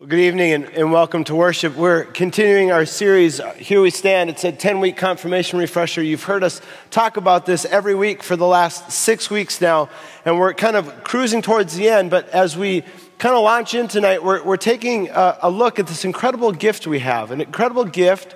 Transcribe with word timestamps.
Well, 0.00 0.08
good 0.08 0.20
evening 0.20 0.54
and, 0.54 0.64
and, 0.70 0.90
welcome 0.90 1.24
to 1.24 1.34
worship. 1.34 1.76
We're 1.76 2.04
continuing 2.04 2.72
our 2.72 2.86
series, 2.86 3.38
Here 3.56 3.82
We 3.82 3.90
Stand. 3.90 4.30
It's 4.30 4.44
a 4.44 4.50
10 4.50 4.80
week 4.80 4.96
confirmation 4.96 5.58
refresher. 5.58 6.02
You've 6.02 6.22
heard 6.22 6.42
us 6.42 6.62
talk 6.90 7.18
about 7.18 7.44
this 7.44 7.66
every 7.66 7.94
week 7.94 8.22
for 8.22 8.34
the 8.34 8.46
last 8.46 8.90
six 8.92 9.28
weeks 9.28 9.60
now, 9.60 9.90
and 10.24 10.38
we're 10.38 10.54
kind 10.54 10.74
of 10.74 11.04
cruising 11.04 11.42
towards 11.42 11.76
the 11.76 11.90
end. 11.90 12.08
But 12.08 12.30
as 12.30 12.56
we 12.56 12.80
kind 13.18 13.34
of 13.34 13.42
launch 13.42 13.74
in 13.74 13.88
tonight, 13.88 14.24
we're, 14.24 14.42
we're 14.42 14.56
taking 14.56 15.10
a, 15.10 15.36
a 15.42 15.50
look 15.50 15.78
at 15.78 15.86
this 15.86 16.06
incredible 16.06 16.52
gift 16.52 16.86
we 16.86 17.00
have, 17.00 17.30
an 17.30 17.42
incredible 17.42 17.84
gift 17.84 18.34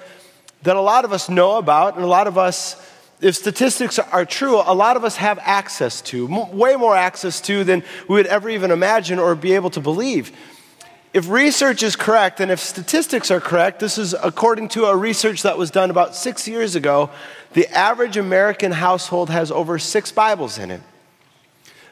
that 0.64 0.76
a 0.76 0.82
lot 0.82 1.06
of 1.06 1.14
us 1.14 1.30
know 1.30 1.56
about, 1.56 1.94
and 1.94 2.04
a 2.04 2.08
lot 2.08 2.26
of 2.26 2.36
us 2.36 2.76
if 3.22 3.36
statistics 3.36 3.98
are 3.98 4.26
true, 4.26 4.56
a 4.56 4.74
lot 4.74 4.98
of 4.98 5.04
us 5.04 5.16
have 5.16 5.38
access 5.40 6.02
to, 6.02 6.26
way 6.26 6.76
more 6.76 6.94
access 6.94 7.40
to 7.40 7.64
than 7.64 7.82
we 8.06 8.16
would 8.16 8.26
ever 8.26 8.50
even 8.50 8.70
imagine 8.70 9.18
or 9.18 9.34
be 9.34 9.52
able 9.54 9.70
to 9.70 9.80
believe. 9.80 10.30
If 11.14 11.30
research 11.30 11.84
is 11.84 11.94
correct 11.94 12.40
and 12.40 12.50
if 12.50 12.58
statistics 12.58 13.30
are 13.30 13.40
correct, 13.40 13.78
this 13.78 13.98
is 13.98 14.16
according 14.20 14.66
to 14.70 14.86
a 14.86 14.96
research 14.96 15.42
that 15.42 15.56
was 15.56 15.70
done 15.70 15.88
about 15.88 16.16
six 16.16 16.48
years 16.48 16.74
ago, 16.74 17.08
the 17.52 17.68
average 17.68 18.16
American 18.16 18.72
household 18.72 19.30
has 19.30 19.52
over 19.52 19.78
six 19.78 20.10
Bibles 20.10 20.58
in 20.58 20.72
it. 20.72 20.80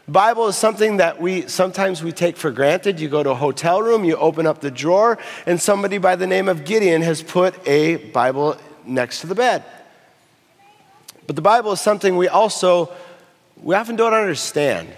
Bible 0.08 0.48
is 0.48 0.56
something 0.56 0.96
that 0.96 1.20
we 1.20 1.46
sometimes 1.46 2.02
we 2.02 2.10
take 2.10 2.36
for 2.36 2.50
granted. 2.50 2.98
You 2.98 3.08
go 3.08 3.22
to 3.22 3.30
a 3.30 3.34
hotel 3.36 3.80
room, 3.80 4.04
you 4.04 4.16
open 4.16 4.44
up 4.44 4.60
the 4.60 4.72
drawer, 4.72 5.18
and 5.46 5.62
somebody 5.62 5.98
by 5.98 6.16
the 6.16 6.26
name 6.26 6.48
of 6.48 6.64
Gideon 6.64 7.02
has 7.02 7.22
put 7.22 7.54
a 7.64 7.98
Bible 8.10 8.56
next 8.84 9.20
to 9.20 9.28
the 9.28 9.36
bed. 9.36 9.62
But 11.28 11.36
the 11.36 11.42
Bible 11.42 11.70
is 11.70 11.80
something 11.80 12.16
we 12.16 12.26
also 12.26 12.90
we 13.56 13.76
often 13.76 13.94
don't 13.94 14.14
understand. 14.14 14.88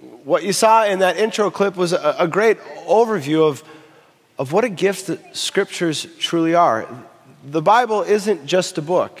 What 0.00 0.44
you 0.44 0.52
saw 0.52 0.84
in 0.84 1.00
that 1.00 1.16
intro 1.16 1.50
clip 1.50 1.76
was 1.76 1.92
a, 1.92 2.16
a 2.20 2.28
great 2.28 2.58
overview 2.86 3.48
of, 3.48 3.64
of 4.38 4.52
what 4.52 4.62
a 4.62 4.68
gift 4.68 5.08
that 5.08 5.36
scriptures 5.36 6.06
truly 6.18 6.54
are. 6.54 6.86
The 7.44 7.62
Bible 7.62 8.02
isn't 8.02 8.46
just 8.46 8.78
a 8.78 8.82
book. 8.82 9.20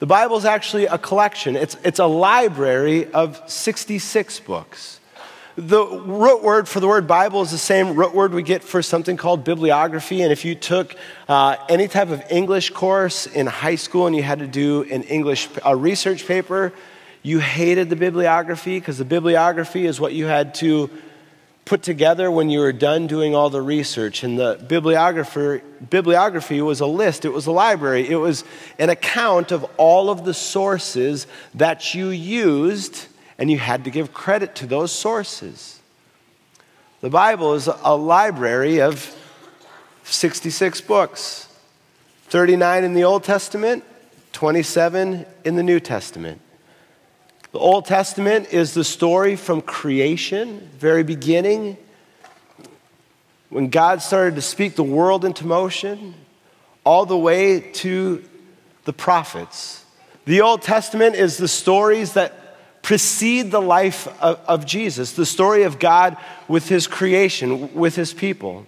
The 0.00 0.06
Bible 0.06 0.36
is 0.36 0.44
actually 0.44 0.86
a 0.86 0.98
collection. 0.98 1.54
It's, 1.54 1.76
it's 1.84 2.00
a 2.00 2.06
library 2.06 3.12
of 3.12 3.40
66 3.46 4.40
books. 4.40 4.98
The 5.56 5.86
root 5.86 6.42
word 6.42 6.68
for 6.68 6.80
the 6.80 6.88
word 6.88 7.06
Bible 7.06 7.40
is 7.42 7.52
the 7.52 7.58
same 7.58 7.94
root 7.94 8.12
word 8.12 8.34
we 8.34 8.42
get 8.42 8.64
for 8.64 8.82
something 8.82 9.16
called 9.16 9.44
bibliography. 9.44 10.22
And 10.22 10.32
if 10.32 10.44
you 10.44 10.56
took 10.56 10.96
uh, 11.28 11.56
any 11.68 11.86
type 11.86 12.10
of 12.10 12.24
English 12.28 12.70
course 12.70 13.28
in 13.28 13.46
high 13.46 13.76
school 13.76 14.08
and 14.08 14.16
you 14.16 14.24
had 14.24 14.40
to 14.40 14.48
do 14.48 14.82
an 14.90 15.04
English 15.04 15.48
a 15.64 15.76
research 15.76 16.26
paper, 16.26 16.72
you 17.24 17.40
hated 17.40 17.88
the 17.88 17.96
bibliography 17.96 18.78
because 18.78 18.98
the 18.98 19.04
bibliography 19.04 19.86
is 19.86 19.98
what 19.98 20.12
you 20.12 20.26
had 20.26 20.54
to 20.56 20.90
put 21.64 21.82
together 21.82 22.30
when 22.30 22.50
you 22.50 22.60
were 22.60 22.72
done 22.72 23.06
doing 23.06 23.34
all 23.34 23.48
the 23.48 23.62
research. 23.62 24.22
And 24.22 24.38
the 24.38 24.62
bibliography, 24.68 25.62
bibliography 25.88 26.60
was 26.60 26.80
a 26.80 26.86
list, 26.86 27.24
it 27.24 27.30
was 27.30 27.46
a 27.46 27.50
library, 27.50 28.06
it 28.06 28.16
was 28.16 28.44
an 28.78 28.90
account 28.90 29.52
of 29.52 29.64
all 29.78 30.10
of 30.10 30.26
the 30.26 30.34
sources 30.34 31.26
that 31.54 31.94
you 31.94 32.10
used, 32.10 33.06
and 33.38 33.50
you 33.50 33.58
had 33.58 33.84
to 33.84 33.90
give 33.90 34.12
credit 34.12 34.54
to 34.56 34.66
those 34.66 34.92
sources. 34.92 35.80
The 37.00 37.08
Bible 37.08 37.54
is 37.54 37.70
a 37.82 37.96
library 37.96 38.82
of 38.82 39.16
66 40.04 40.82
books 40.82 41.48
39 42.26 42.84
in 42.84 42.92
the 42.92 43.04
Old 43.04 43.24
Testament, 43.24 43.82
27 44.32 45.24
in 45.44 45.56
the 45.56 45.62
New 45.62 45.80
Testament. 45.80 46.42
The 47.54 47.60
Old 47.60 47.84
Testament 47.84 48.52
is 48.52 48.74
the 48.74 48.82
story 48.82 49.36
from 49.36 49.62
creation, 49.62 50.68
very 50.76 51.04
beginning, 51.04 51.76
when 53.48 53.68
God 53.68 54.02
started 54.02 54.34
to 54.34 54.42
speak 54.42 54.74
the 54.74 54.82
world 54.82 55.24
into 55.24 55.46
motion, 55.46 56.14
all 56.82 57.06
the 57.06 57.16
way 57.16 57.60
to 57.60 58.24
the 58.86 58.92
prophets. 58.92 59.84
The 60.24 60.40
Old 60.40 60.62
Testament 60.62 61.14
is 61.14 61.36
the 61.36 61.46
stories 61.46 62.14
that 62.14 62.82
precede 62.82 63.52
the 63.52 63.62
life 63.62 64.08
of, 64.20 64.40
of 64.48 64.66
Jesus, 64.66 65.12
the 65.12 65.24
story 65.24 65.62
of 65.62 65.78
God 65.78 66.16
with 66.48 66.68
his 66.68 66.88
creation, 66.88 67.72
with 67.72 67.94
his 67.94 68.12
people. 68.12 68.66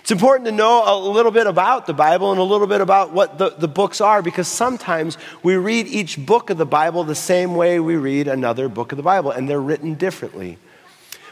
It's 0.00 0.10
important 0.10 0.46
to 0.46 0.52
know 0.52 0.82
a 0.86 0.96
little 0.98 1.32
bit 1.32 1.46
about 1.46 1.86
the 1.86 1.94
Bible 1.94 2.30
and 2.30 2.40
a 2.40 2.44
little 2.44 2.66
bit 2.66 2.80
about 2.80 3.12
what 3.12 3.38
the, 3.38 3.50
the 3.50 3.68
books 3.68 4.00
are 4.00 4.22
because 4.22 4.48
sometimes 4.48 5.16
we 5.42 5.56
read 5.56 5.86
each 5.86 6.24
book 6.24 6.50
of 6.50 6.58
the 6.58 6.66
Bible 6.66 7.04
the 7.04 7.14
same 7.14 7.54
way 7.54 7.80
we 7.80 7.96
read 7.96 8.28
another 8.28 8.68
book 8.68 8.92
of 8.92 8.96
the 8.96 9.02
Bible, 9.02 9.30
and 9.30 9.48
they're 9.48 9.60
written 9.60 9.94
differently. 9.94 10.58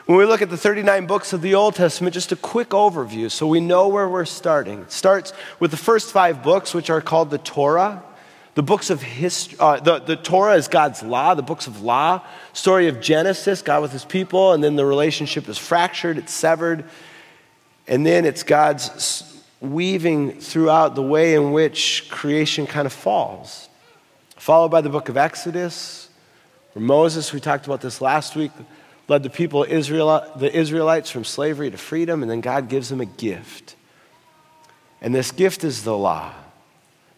When 0.06 0.18
we 0.18 0.24
look 0.24 0.42
at 0.42 0.50
the 0.50 0.56
39 0.56 1.06
books 1.06 1.32
of 1.32 1.42
the 1.42 1.54
Old 1.54 1.76
Testament, 1.76 2.12
just 2.14 2.32
a 2.32 2.36
quick 2.36 2.70
overview 2.70 3.30
so 3.30 3.46
we 3.46 3.60
know 3.60 3.86
where 3.88 4.08
we're 4.08 4.24
starting. 4.24 4.80
It 4.80 4.92
starts 4.92 5.32
with 5.60 5.70
the 5.70 5.76
first 5.76 6.10
five 6.10 6.42
books, 6.42 6.74
which 6.74 6.90
are 6.90 7.00
called 7.00 7.30
the 7.30 7.38
Torah. 7.38 8.02
The 8.54 8.62
books 8.62 8.90
of 8.90 9.00
history, 9.00 9.56
uh, 9.60 9.80
the, 9.80 10.00
the 10.00 10.16
Torah 10.16 10.56
is 10.56 10.68
God's 10.68 11.02
law, 11.02 11.34
the 11.34 11.42
books 11.42 11.66
of 11.66 11.82
law. 11.82 12.20
Story 12.52 12.88
of 12.88 13.00
Genesis, 13.00 13.62
God 13.62 13.80
with 13.80 13.92
his 13.92 14.04
people, 14.04 14.52
and 14.52 14.62
then 14.62 14.76
the 14.76 14.84
relationship 14.84 15.48
is 15.48 15.56
fractured, 15.56 16.18
it's 16.18 16.32
severed. 16.32 16.84
And 17.86 18.06
then 18.06 18.24
it's 18.24 18.42
God's 18.42 19.24
weaving 19.60 20.40
throughout 20.40 20.94
the 20.94 21.02
way 21.02 21.34
in 21.34 21.52
which 21.52 22.08
creation 22.10 22.66
kind 22.66 22.86
of 22.86 22.92
falls. 22.92 23.68
Followed 24.36 24.70
by 24.70 24.80
the 24.80 24.88
book 24.88 25.08
of 25.08 25.16
Exodus, 25.16 26.08
where 26.72 26.84
Moses, 26.84 27.32
we 27.32 27.40
talked 27.40 27.66
about 27.66 27.80
this 27.80 28.00
last 28.00 28.34
week, 28.34 28.50
led 29.08 29.22
the 29.22 29.30
people, 29.30 29.64
Israel, 29.68 30.24
the 30.36 30.54
Israelites, 30.54 31.10
from 31.10 31.24
slavery 31.24 31.70
to 31.70 31.78
freedom, 31.78 32.22
and 32.22 32.30
then 32.30 32.40
God 32.40 32.68
gives 32.68 32.88
them 32.88 33.00
a 33.00 33.06
gift. 33.06 33.76
And 35.00 35.14
this 35.14 35.32
gift 35.32 35.64
is 35.64 35.84
the 35.84 35.96
law. 35.96 36.32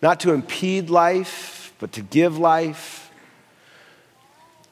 Not 0.02 0.20
to 0.20 0.32
impede 0.32 0.90
life, 0.90 1.72
but 1.78 1.92
to 1.92 2.02
give 2.02 2.38
life. 2.38 3.10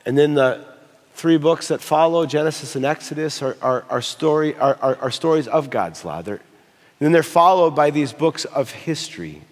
And 0.04 0.18
then 0.18 0.34
the 0.34 0.71
three 1.14 1.38
books 1.38 1.68
that 1.68 1.80
follow, 1.80 2.26
Genesis 2.26 2.76
and 2.76 2.84
Exodus, 2.84 3.42
are, 3.42 3.56
are, 3.62 3.84
are, 3.90 4.02
story, 4.02 4.56
are, 4.56 4.76
are, 4.80 4.96
are 4.96 5.10
stories 5.10 5.46
of 5.46 5.70
God's 5.70 6.04
law. 6.04 6.22
They're, 6.22 6.40
then 6.98 7.12
they're 7.12 7.22
followed 7.22 7.74
by 7.74 7.90
these 7.90 8.12
books 8.12 8.44
of 8.44 8.70
history. 8.70 9.42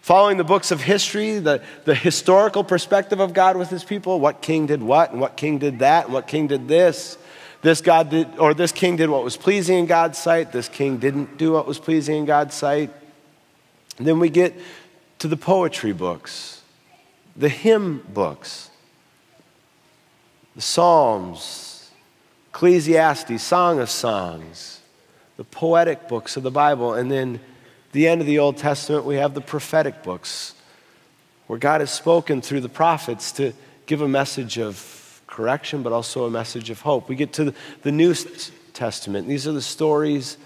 Following 0.00 0.36
the 0.36 0.44
books 0.44 0.70
of 0.70 0.80
history, 0.80 1.40
the, 1.40 1.62
the 1.84 1.94
historical 1.94 2.62
perspective 2.62 3.18
of 3.18 3.34
God 3.34 3.56
with 3.56 3.70
his 3.70 3.82
people, 3.82 4.20
what 4.20 4.40
king 4.40 4.66
did 4.66 4.82
what, 4.82 5.10
and 5.10 5.20
what 5.20 5.36
king 5.36 5.58
did 5.58 5.80
that, 5.80 6.04
and 6.04 6.14
what 6.14 6.28
king 6.28 6.46
did 6.46 6.68
this. 6.68 7.18
This 7.62 7.80
God 7.80 8.10
did, 8.10 8.38
or 8.38 8.54
this 8.54 8.70
king 8.70 8.96
did 8.96 9.10
what 9.10 9.24
was 9.24 9.36
pleasing 9.36 9.78
in 9.78 9.86
God's 9.86 10.18
sight, 10.18 10.52
this 10.52 10.68
king 10.68 10.98
didn't 10.98 11.36
do 11.36 11.52
what 11.52 11.66
was 11.66 11.80
pleasing 11.80 12.18
in 12.18 12.24
God's 12.24 12.54
sight. 12.54 12.92
And 13.98 14.06
then 14.06 14.20
we 14.20 14.28
get 14.28 14.54
to 15.18 15.28
the 15.28 15.36
poetry 15.36 15.92
books, 15.92 16.62
the 17.34 17.48
hymn 17.48 18.06
books 18.14 18.70
the 20.56 20.62
Psalms, 20.62 21.90
Ecclesiastes, 22.48 23.42
Song 23.42 23.78
of 23.78 23.90
Songs, 23.90 24.80
the 25.36 25.44
poetic 25.44 26.08
books 26.08 26.38
of 26.38 26.42
the 26.42 26.50
Bible, 26.50 26.94
and 26.94 27.10
then 27.10 27.38
the 27.92 28.08
end 28.08 28.22
of 28.22 28.26
the 28.26 28.38
Old 28.38 28.56
Testament, 28.56 29.04
we 29.04 29.16
have 29.16 29.34
the 29.34 29.42
prophetic 29.42 30.02
books 30.02 30.54
where 31.46 31.58
God 31.58 31.82
has 31.82 31.90
spoken 31.90 32.40
through 32.40 32.62
the 32.62 32.70
prophets 32.70 33.32
to 33.32 33.52
give 33.84 34.00
a 34.00 34.08
message 34.08 34.58
of 34.58 35.22
correction, 35.26 35.82
but 35.82 35.92
also 35.92 36.24
a 36.24 36.30
message 36.30 36.70
of 36.70 36.80
hope. 36.80 37.10
We 37.10 37.16
get 37.16 37.34
to 37.34 37.52
the 37.82 37.92
New 37.92 38.14
Testament. 38.72 39.28
These 39.28 39.46
are 39.46 39.52
the 39.52 39.60
stories 39.60 40.38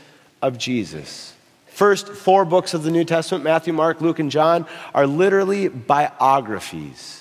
of 0.42 0.58
Jesus. 0.58 1.34
First 1.66 2.08
four 2.08 2.44
books 2.44 2.74
of 2.74 2.82
the 2.82 2.90
New 2.90 3.04
Testament 3.04 3.44
Matthew, 3.44 3.72
Mark, 3.72 4.00
Luke, 4.00 4.18
and 4.18 4.30
John 4.30 4.66
are 4.92 5.06
literally 5.06 5.68
biographies 5.68 7.19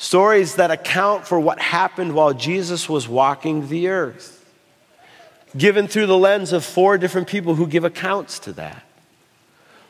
Stories 0.00 0.54
that 0.54 0.70
account 0.70 1.26
for 1.26 1.38
what 1.38 1.60
happened 1.60 2.14
while 2.14 2.32
Jesus 2.32 2.88
was 2.88 3.06
walking 3.06 3.68
the 3.68 3.88
earth. 3.88 4.42
Given 5.54 5.88
through 5.88 6.06
the 6.06 6.16
lens 6.16 6.54
of 6.54 6.64
four 6.64 6.96
different 6.96 7.28
people 7.28 7.54
who 7.54 7.66
give 7.66 7.84
accounts 7.84 8.38
to 8.38 8.54
that. 8.54 8.82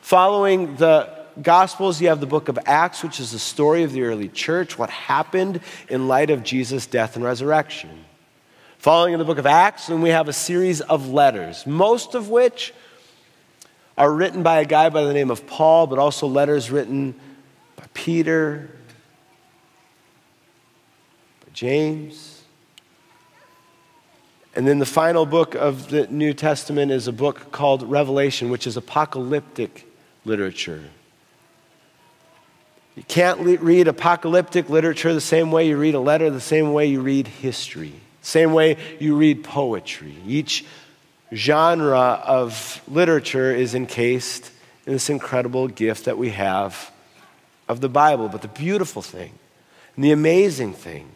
Following 0.01 0.75
the 0.75 1.09
Gospels, 1.41 2.01
you 2.01 2.09
have 2.09 2.19
the 2.19 2.25
book 2.25 2.49
of 2.49 2.59
Acts, 2.65 3.03
which 3.03 3.21
is 3.21 3.31
the 3.31 3.39
story 3.39 3.83
of 3.83 3.93
the 3.93 4.03
early 4.03 4.27
church, 4.27 4.77
what 4.77 4.89
happened 4.89 5.61
in 5.87 6.09
light 6.09 6.29
of 6.29 6.43
Jesus' 6.43 6.85
death 6.85 7.15
and 7.15 7.23
resurrection. 7.23 8.03
Following 8.79 9.13
in 9.13 9.19
the 9.19 9.23
book 9.23 9.37
of 9.37 9.45
Acts, 9.45 9.87
then 9.87 10.01
we 10.01 10.09
have 10.09 10.27
a 10.27 10.33
series 10.33 10.81
of 10.81 11.07
letters, 11.07 11.65
most 11.65 12.15
of 12.15 12.27
which 12.27 12.73
are 13.97 14.11
written 14.11 14.43
by 14.43 14.59
a 14.59 14.65
guy 14.65 14.89
by 14.89 15.05
the 15.05 15.13
name 15.13 15.31
of 15.31 15.47
Paul, 15.47 15.87
but 15.87 15.99
also 15.99 16.27
letters 16.27 16.69
written 16.69 17.15
by 17.77 17.85
Peter, 17.93 18.71
James. 21.53 22.43
And 24.55 24.67
then 24.67 24.79
the 24.79 24.85
final 24.85 25.25
book 25.25 25.55
of 25.55 25.89
the 25.89 26.07
New 26.07 26.33
Testament 26.33 26.91
is 26.91 27.07
a 27.07 27.13
book 27.13 27.51
called 27.51 27.83
Revelation, 27.83 28.49
which 28.49 28.67
is 28.67 28.75
apocalyptic 28.75 29.87
literature. 30.25 30.83
You 32.95 33.03
can't 33.03 33.39
read 33.39 33.87
apocalyptic 33.87 34.69
literature 34.69 35.13
the 35.13 35.21
same 35.21 35.51
way 35.51 35.67
you 35.69 35.77
read 35.77 35.95
a 35.95 35.99
letter, 35.99 36.29
the 36.29 36.41
same 36.41 36.73
way 36.73 36.87
you 36.87 37.01
read 37.01 37.27
history, 37.27 37.93
same 38.21 38.51
way 38.51 38.77
you 38.99 39.15
read 39.15 39.45
poetry. 39.45 40.17
Each 40.27 40.65
genre 41.33 42.21
of 42.25 42.81
literature 42.89 43.55
is 43.55 43.73
encased 43.73 44.51
in 44.85 44.91
this 44.91 45.09
incredible 45.09 45.69
gift 45.69 46.05
that 46.05 46.17
we 46.17 46.31
have 46.31 46.91
of 47.69 47.79
the 47.79 47.87
Bible. 47.87 48.27
But 48.27 48.41
the 48.41 48.49
beautiful 48.49 49.01
thing 49.01 49.31
and 49.95 50.03
the 50.03 50.11
amazing 50.11 50.73
thing 50.73 51.09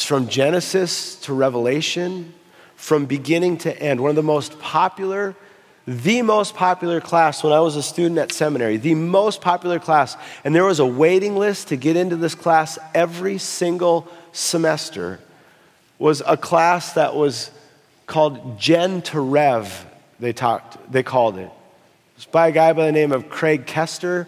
is 0.00 0.06
from 0.06 0.28
Genesis 0.28 1.16
to 1.16 1.34
Revelation, 1.34 2.32
from 2.74 3.06
beginning 3.06 3.58
to 3.58 3.82
end, 3.82 4.00
one 4.00 4.10
of 4.10 4.16
the 4.16 4.22
most 4.22 4.58
popular 4.58 5.36
the 5.86 6.22
most 6.22 6.54
popular 6.54 7.00
class 7.00 7.42
when 7.42 7.52
I 7.52 7.58
was 7.58 7.74
a 7.74 7.82
student 7.82 8.18
at 8.18 8.30
seminary, 8.30 8.76
the 8.76 8.94
most 8.94 9.40
popular 9.40 9.80
class. 9.80 10.16
And 10.44 10.54
there 10.54 10.64
was 10.64 10.78
a 10.78 10.86
waiting 10.86 11.36
list 11.36 11.68
to 11.68 11.76
get 11.76 11.96
into 11.96 12.14
this 12.14 12.34
class 12.36 12.78
every 12.94 13.38
single 13.38 14.06
semester, 14.30 15.18
was 15.98 16.22
a 16.24 16.36
class 16.36 16.92
that 16.92 17.16
was 17.16 17.50
called 18.06 18.58
Gen 18.58 19.02
to 19.02 19.20
Rev, 19.20 19.86
they, 20.20 20.32
talked, 20.32 20.92
they 20.92 21.02
called 21.02 21.38
it. 21.38 21.46
It 21.46 21.50
was 22.14 22.26
by 22.26 22.48
a 22.48 22.52
guy 22.52 22.72
by 22.72 22.86
the 22.86 22.92
name 22.92 23.10
of 23.10 23.28
Craig 23.28 23.66
Koester. 23.66 24.26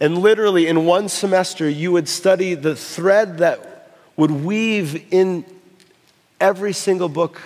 And 0.00 0.18
literally, 0.18 0.66
in 0.66 0.84
one 0.84 1.08
semester, 1.08 1.66
you 1.68 1.92
would 1.92 2.08
study 2.08 2.54
the 2.54 2.76
thread 2.76 3.38
that 3.38 3.73
would 4.16 4.30
weave 4.30 5.12
in 5.12 5.44
every 6.40 6.72
single 6.72 7.08
book 7.08 7.40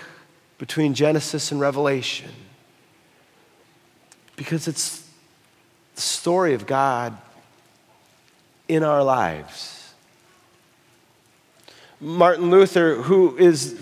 between 0.58 0.94
Genesis 0.94 1.52
and 1.52 1.60
Revelation 1.60 2.30
because 4.36 4.68
it's 4.68 5.08
the 5.94 6.00
story 6.00 6.54
of 6.54 6.66
God 6.66 7.16
in 8.68 8.82
our 8.84 9.02
lives. 9.02 9.92
Martin 12.00 12.50
Luther, 12.50 13.02
who 13.02 13.36
is 13.36 13.76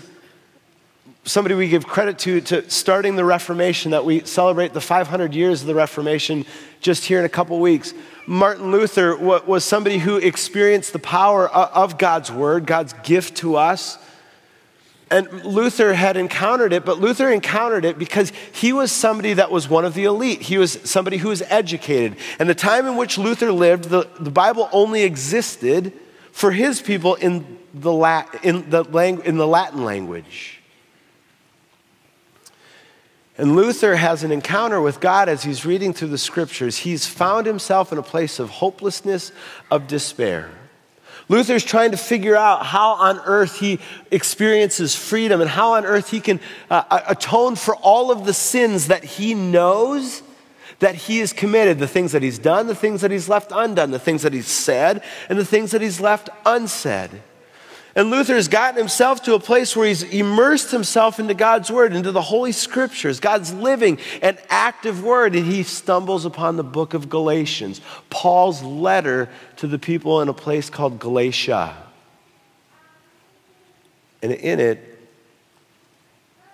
somebody 1.23 1.53
we 1.53 1.67
give 1.67 1.85
credit 1.85 2.17
to 2.17 2.41
to 2.41 2.69
starting 2.69 3.15
the 3.15 3.25
Reformation, 3.25 3.91
that 3.91 4.05
we 4.05 4.21
celebrate 4.21 4.73
the 4.73 4.81
500 4.81 5.35
years 5.35 5.61
of 5.61 5.67
the 5.67 5.75
Reformation 5.75 6.45
just 6.81 7.05
here 7.05 7.19
in 7.19 7.25
a 7.25 7.29
couple 7.29 7.59
weeks. 7.59 7.93
Martin 8.27 8.71
Luther 8.71 9.15
was 9.17 9.63
somebody 9.63 9.97
who 9.97 10.17
experienced 10.17 10.93
the 10.93 10.99
power 10.99 11.47
of 11.49 11.97
God's 11.97 12.31
word, 12.31 12.65
God's 12.67 12.93
gift 13.03 13.37
to 13.37 13.55
us 13.55 13.97
and 15.09 15.45
Luther 15.45 15.93
had 15.93 16.17
encountered 16.17 16.73
it, 16.73 16.83
but 16.83 16.99
Luther 16.99 17.29
encountered 17.31 17.85
it 17.85 17.97
because 17.97 18.31
he 18.51 18.73
was 18.73 18.91
somebody 18.91 19.33
that 19.33 19.51
was 19.51 19.69
one 19.69 19.85
of 19.85 19.93
the 19.93 20.03
elite. 20.03 20.41
He 20.41 20.57
was 20.57 20.73
somebody 20.83 21.17
who 21.17 21.29
was 21.29 21.41
educated. 21.43 22.17
And 22.39 22.49
the 22.49 22.55
time 22.55 22.85
in 22.87 22.97
which 22.97 23.17
Luther 23.17 23.51
lived, 23.51 23.85
the, 23.85 24.09
the 24.19 24.31
Bible 24.31 24.69
only 24.71 25.03
existed 25.03 25.93
for 26.31 26.51
his 26.51 26.81
people 26.81 27.15
in 27.15 27.57
the, 27.73 27.91
in, 28.43 28.69
the 28.69 28.83
in 29.23 29.37
the 29.37 29.47
Latin 29.47 29.85
language. 29.85 30.56
And 33.37 33.55
Luther 33.55 33.95
has 33.95 34.23
an 34.23 34.31
encounter 34.31 34.81
with 34.81 34.99
God 34.99 35.29
as 35.29 35.43
he's 35.43 35.65
reading 35.65 35.93
through 35.93 36.07
the 36.07 36.17
scriptures. 36.17 36.77
He's 36.77 37.05
found 37.05 37.45
himself 37.45 37.91
in 37.91 37.99
a 37.99 38.03
place 38.03 38.39
of 38.39 38.49
hopelessness, 38.49 39.31
of 39.69 39.87
despair. 39.87 40.49
Luther's 41.29 41.63
trying 41.63 41.91
to 41.91 41.97
figure 41.97 42.35
out 42.35 42.65
how 42.65 42.93
on 42.93 43.19
earth 43.25 43.59
he 43.59 43.79
experiences 44.11 44.95
freedom 44.95 45.41
and 45.41 45.49
how 45.49 45.73
on 45.73 45.85
earth 45.85 46.09
he 46.09 46.19
can 46.19 46.39
uh, 46.69 47.01
atone 47.07 47.55
for 47.55 47.75
all 47.75 48.11
of 48.11 48.25
the 48.25 48.33
sins 48.33 48.87
that 48.87 49.03
he 49.03 49.33
knows 49.33 50.23
that 50.79 50.95
he 50.95 51.19
has 51.19 51.33
committed 51.33 51.79
the 51.79 51.87
things 51.87 52.11
that 52.13 52.23
he's 52.23 52.39
done, 52.39 52.67
the 52.67 52.75
things 52.75 53.01
that 53.01 53.11
he's 53.11 53.27
left 53.27 53.51
undone, 53.53 53.91
the 53.91 53.99
things 53.99 54.21
that 54.21 54.33
he's 54.33 54.47
said, 54.47 55.03
and 55.27 55.37
the 55.37 55.45
things 55.45 55.71
that 55.71 55.81
he's 55.81 55.99
left 55.99 56.29
unsaid. 56.45 57.09
And 57.97 58.11
Luther 58.11 58.35
has 58.35 58.47
gotten 58.47 58.77
himself 58.77 59.23
to 59.23 59.33
a 59.33 59.39
place 59.39 59.75
where 59.75 59.87
he's 59.87 60.03
immersed 60.03 60.69
himself 60.69 61.19
into 61.19 61.33
God's 61.33 61.71
word, 61.71 61.95
into 61.95 62.11
the 62.11 62.21
Holy 62.21 62.51
Scriptures, 62.51 63.19
God's 63.19 63.51
living 63.51 63.97
and 64.21 64.37
active 64.49 65.03
word, 65.03 65.35
and 65.35 65.47
he 65.47 65.63
stumbles 65.63 66.23
upon 66.23 66.57
the 66.57 66.63
book 66.63 66.93
of 66.93 67.09
Galatians, 67.09 67.81
Paul's 68.11 68.61
letter 68.61 69.29
to 69.55 69.65
the 69.65 69.79
people 69.79 70.21
in 70.21 70.29
a 70.29 70.33
place 70.33 70.69
called 70.69 70.99
Galatia. 70.99 71.75
And 74.21 74.31
in 74.31 74.59
it, 74.59 75.09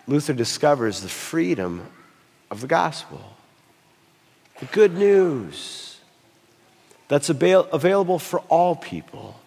Luther 0.08 0.32
discovers 0.32 1.02
the 1.02 1.10
freedom 1.10 1.86
of 2.50 2.62
the 2.62 2.68
gospel, 2.68 3.22
the 4.62 4.66
good 4.68 4.98
news 4.98 6.00
that's 7.10 7.28
avail- 7.28 7.68
available 7.74 8.18
for 8.18 8.40
all 8.48 8.78
people. 8.78 9.42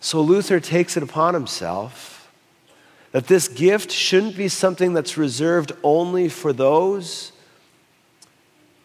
So 0.00 0.20
Luther 0.20 0.60
takes 0.60 0.96
it 0.96 1.02
upon 1.02 1.34
himself 1.34 2.30
that 3.12 3.26
this 3.26 3.48
gift 3.48 3.90
shouldn't 3.90 4.36
be 4.36 4.48
something 4.48 4.92
that's 4.92 5.16
reserved 5.16 5.72
only 5.82 6.28
for 6.28 6.52
those 6.52 7.32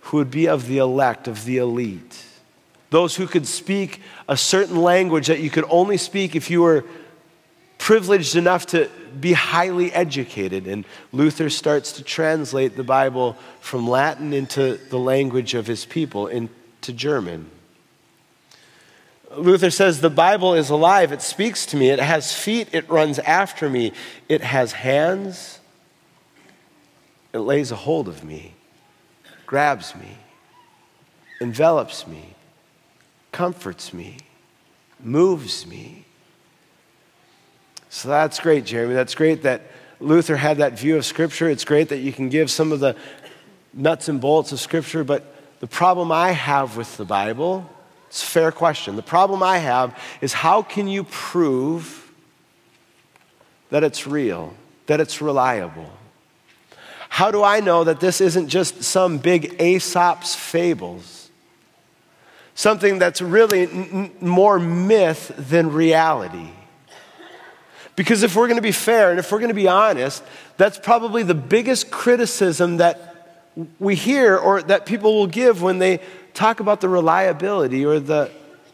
who 0.01 0.17
would 0.17 0.31
be 0.31 0.47
of 0.47 0.67
the 0.67 0.77
elect, 0.77 1.27
of 1.27 1.45
the 1.45 1.57
elite. 1.57 2.23
Those 2.89 3.15
who 3.15 3.27
could 3.27 3.47
speak 3.47 4.01
a 4.29 4.37
certain 4.37 4.77
language 4.77 5.27
that 5.27 5.39
you 5.39 5.49
could 5.49 5.65
only 5.69 5.97
speak 5.97 6.35
if 6.35 6.49
you 6.49 6.61
were 6.61 6.85
privileged 7.77 8.35
enough 8.35 8.65
to 8.67 8.89
be 9.19 9.33
highly 9.33 9.91
educated. 9.91 10.67
And 10.67 10.85
Luther 11.11 11.49
starts 11.49 11.93
to 11.93 12.03
translate 12.03 12.75
the 12.75 12.83
Bible 12.83 13.35
from 13.59 13.89
Latin 13.89 14.33
into 14.33 14.77
the 14.89 14.99
language 14.99 15.53
of 15.53 15.67
his 15.67 15.85
people, 15.85 16.27
into 16.27 16.93
German. 16.93 17.49
Luther 19.37 19.69
says 19.69 20.01
the 20.01 20.09
Bible 20.09 20.53
is 20.53 20.69
alive. 20.69 21.11
It 21.11 21.21
speaks 21.21 21.65
to 21.67 21.77
me. 21.77 21.89
It 21.89 21.99
has 21.99 22.33
feet. 22.33 22.69
It 22.71 22.89
runs 22.89 23.19
after 23.19 23.69
me. 23.69 23.93
It 24.29 24.41
has 24.41 24.73
hands. 24.73 25.59
It 27.33 27.39
lays 27.39 27.71
a 27.71 27.75
hold 27.75 28.07
of 28.07 28.23
me, 28.23 28.53
grabs 29.47 29.95
me, 29.95 30.17
envelops 31.41 32.07
me, 32.07 32.35
comforts 33.31 33.91
me, 33.91 34.17
moves 34.99 35.65
me. 35.65 36.05
So 37.89 38.07
that's 38.09 38.39
great, 38.39 38.65
Jeremy. 38.65 38.93
That's 38.93 39.15
great 39.15 39.41
that 39.43 39.63
Luther 39.99 40.35
had 40.35 40.57
that 40.57 40.77
view 40.77 40.95
of 40.95 41.05
Scripture. 41.05 41.49
It's 41.49 41.65
great 41.65 41.89
that 41.89 41.99
you 41.99 42.13
can 42.13 42.29
give 42.29 42.51
some 42.51 42.71
of 42.71 42.79
the 42.79 42.95
nuts 43.73 44.09
and 44.09 44.21
bolts 44.21 44.51
of 44.51 44.59
Scripture, 44.59 45.03
but 45.03 45.35
the 45.59 45.67
problem 45.67 46.11
I 46.11 46.31
have 46.31 46.77
with 46.77 46.97
the 46.97 47.05
Bible 47.05 47.67
it's 48.13 48.21
a 48.21 48.27
fair 48.27 48.51
question. 48.51 48.95
The 48.95 49.01
problem 49.01 49.41
I 49.41 49.57
have 49.57 49.99
is 50.21 50.33
how 50.33 50.61
can 50.61 50.87
you 50.87 51.03
prove 51.05 52.11
that 53.71 53.83
it's 53.83 54.05
real, 54.05 54.53
that 54.85 55.01
it's 55.01 55.19
reliable? 55.19 55.89
How 57.09 57.31
do 57.31 57.43
I 57.43 57.59
know 57.59 57.83
that 57.83 57.99
this 57.99 58.21
isn't 58.21 58.49
just 58.49 58.83
some 58.83 59.17
big 59.17 59.59
Aesop's 59.59 60.35
fables? 60.35 61.31
Something 62.53 62.99
that's 62.99 63.19
really 63.19 63.63
n- 63.63 64.11
more 64.21 64.59
myth 64.59 65.33
than 65.35 65.73
reality. 65.73 66.51
Because 67.95 68.21
if 68.21 68.35
we're 68.35 68.47
going 68.47 68.59
to 68.59 68.61
be 68.61 68.71
fair 68.71 69.09
and 69.09 69.17
if 69.17 69.31
we're 69.31 69.39
going 69.39 69.49
to 69.49 69.55
be 69.55 69.67
honest, 69.67 70.21
that's 70.57 70.77
probably 70.77 71.23
the 71.23 71.33
biggest 71.33 71.89
criticism 71.89 72.77
that 72.77 73.12
we 73.79 73.95
hear 73.95 74.37
or 74.37 74.61
that 74.63 74.85
people 74.85 75.15
will 75.15 75.27
give 75.27 75.61
when 75.61 75.79
they 75.79 75.99
talk 76.33 76.59
about 76.59 76.81
the 76.81 76.89
reliability 76.89 77.85
or 77.85 77.99
the, 77.99 78.31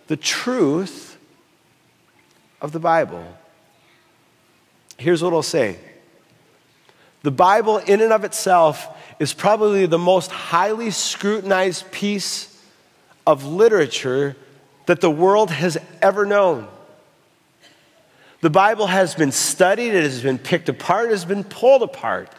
the 0.07 0.17
truth 0.17 1.17
of 2.61 2.71
the 2.71 2.79
Bible. 2.79 3.25
Here's 4.97 5.23
what 5.23 5.33
I'll 5.33 5.41
say 5.41 5.77
the 7.21 7.31
Bible, 7.31 7.79
in 7.79 8.01
and 8.01 8.13
of 8.13 8.23
itself, 8.23 8.87
is 9.19 9.33
probably 9.33 9.85
the 9.85 9.97
most 9.97 10.31
highly 10.31 10.91
scrutinized 10.91 11.91
piece 11.91 12.57
of 13.27 13.45
literature 13.45 14.37
that 14.85 15.01
the 15.01 15.11
world 15.11 15.51
has 15.51 15.77
ever 16.01 16.25
known. 16.25 16.67
The 18.41 18.49
Bible 18.49 18.87
has 18.87 19.15
been 19.15 19.33
studied, 19.33 19.93
it 19.93 20.03
has 20.03 20.23
been 20.23 20.39
picked 20.39 20.69
apart, 20.69 21.07
it 21.07 21.11
has 21.11 21.25
been 21.25 21.43
pulled 21.43 21.83
apart. 21.83 22.31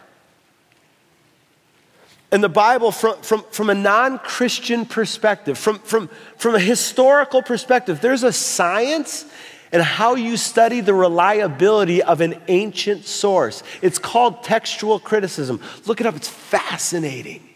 And 2.31 2.41
the 2.41 2.49
Bible, 2.49 2.91
from, 2.91 3.21
from, 3.21 3.43
from 3.51 3.69
a 3.69 3.75
non 3.75 4.17
Christian 4.19 4.85
perspective, 4.85 5.57
from, 5.57 5.79
from, 5.79 6.09
from 6.37 6.55
a 6.55 6.59
historical 6.59 7.41
perspective, 7.41 7.99
there's 7.99 8.23
a 8.23 8.31
science 8.31 9.25
and 9.73 9.81
how 9.81 10.15
you 10.15 10.37
study 10.37 10.81
the 10.81 10.93
reliability 10.93 12.03
of 12.03 12.21
an 12.21 12.41
ancient 12.47 13.05
source. 13.05 13.63
It's 13.81 13.99
called 13.99 14.43
textual 14.43 14.99
criticism. 14.99 15.61
Look 15.85 16.01
it 16.01 16.07
up, 16.07 16.15
it's 16.15 16.27
fascinating. 16.27 17.47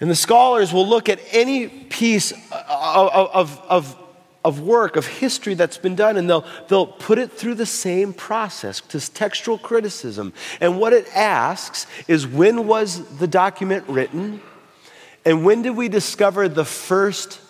And 0.00 0.10
the 0.10 0.16
scholars 0.16 0.72
will 0.72 0.86
look 0.86 1.08
at 1.08 1.20
any 1.32 1.68
piece 1.68 2.32
of, 2.32 2.38
of, 2.52 3.60
of, 3.68 4.05
of 4.46 4.60
work, 4.60 4.94
of 4.94 5.04
history 5.04 5.54
that's 5.54 5.76
been 5.76 5.96
done, 5.96 6.16
and 6.16 6.30
they'll, 6.30 6.44
they'll 6.68 6.86
put 6.86 7.18
it 7.18 7.32
through 7.32 7.56
the 7.56 7.66
same 7.66 8.12
process, 8.12 8.80
this 8.80 9.08
textual 9.08 9.58
criticism. 9.58 10.32
And 10.60 10.78
what 10.78 10.92
it 10.92 11.08
asks 11.16 11.88
is 12.06 12.28
when 12.28 12.68
was 12.68 13.18
the 13.18 13.26
document 13.26 13.84
written? 13.88 14.40
And 15.24 15.44
when 15.44 15.62
did 15.62 15.70
we 15.70 15.88
discover 15.88 16.48
the 16.48 16.64
first, 16.64 17.40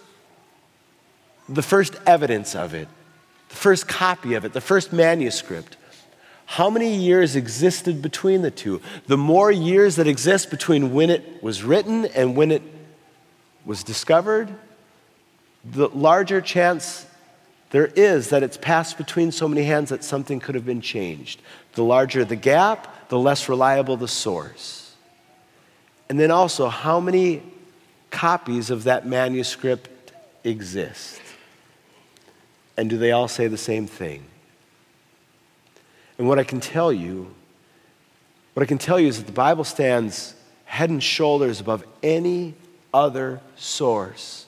the 1.50 1.60
first 1.60 1.96
evidence 2.06 2.54
of 2.54 2.72
it? 2.72 2.88
The 3.50 3.56
first 3.56 3.86
copy 3.86 4.32
of 4.32 4.46
it, 4.46 4.54
the 4.54 4.62
first 4.62 4.90
manuscript, 4.90 5.76
how 6.46 6.70
many 6.70 6.96
years 6.96 7.36
existed 7.36 8.00
between 8.00 8.40
the 8.40 8.50
two? 8.50 8.80
The 9.06 9.18
more 9.18 9.52
years 9.52 9.96
that 9.96 10.06
exist 10.06 10.48
between 10.48 10.94
when 10.94 11.10
it 11.10 11.42
was 11.42 11.62
written 11.62 12.06
and 12.06 12.34
when 12.34 12.50
it 12.50 12.62
was 13.66 13.84
discovered, 13.84 14.48
the 15.72 15.88
larger 15.88 16.40
chance 16.40 17.06
there 17.70 17.86
is 17.86 18.30
that 18.30 18.42
it's 18.42 18.56
passed 18.56 18.96
between 18.96 19.32
so 19.32 19.48
many 19.48 19.64
hands 19.64 19.90
that 19.90 20.04
something 20.04 20.40
could 20.40 20.54
have 20.54 20.64
been 20.64 20.80
changed. 20.80 21.42
The 21.74 21.82
larger 21.82 22.24
the 22.24 22.36
gap, 22.36 23.08
the 23.08 23.18
less 23.18 23.48
reliable 23.48 23.96
the 23.96 24.08
source. 24.08 24.94
And 26.08 26.18
then 26.20 26.30
also, 26.30 26.68
how 26.68 27.00
many 27.00 27.42
copies 28.10 28.70
of 28.70 28.84
that 28.84 29.06
manuscript 29.06 30.12
exist? 30.44 31.20
And 32.76 32.88
do 32.88 32.96
they 32.96 33.10
all 33.10 33.28
say 33.28 33.48
the 33.48 33.58
same 33.58 33.86
thing? 33.86 34.24
And 36.18 36.28
what 36.28 36.38
I 36.38 36.44
can 36.44 36.60
tell 36.60 36.92
you, 36.92 37.34
what 38.54 38.62
I 38.62 38.66
can 38.66 38.78
tell 38.78 39.00
you 39.00 39.08
is 39.08 39.18
that 39.18 39.26
the 39.26 39.32
Bible 39.32 39.64
stands 39.64 40.34
head 40.64 40.88
and 40.88 41.02
shoulders 41.02 41.60
above 41.60 41.84
any 42.02 42.54
other 42.94 43.40
source 43.56 44.45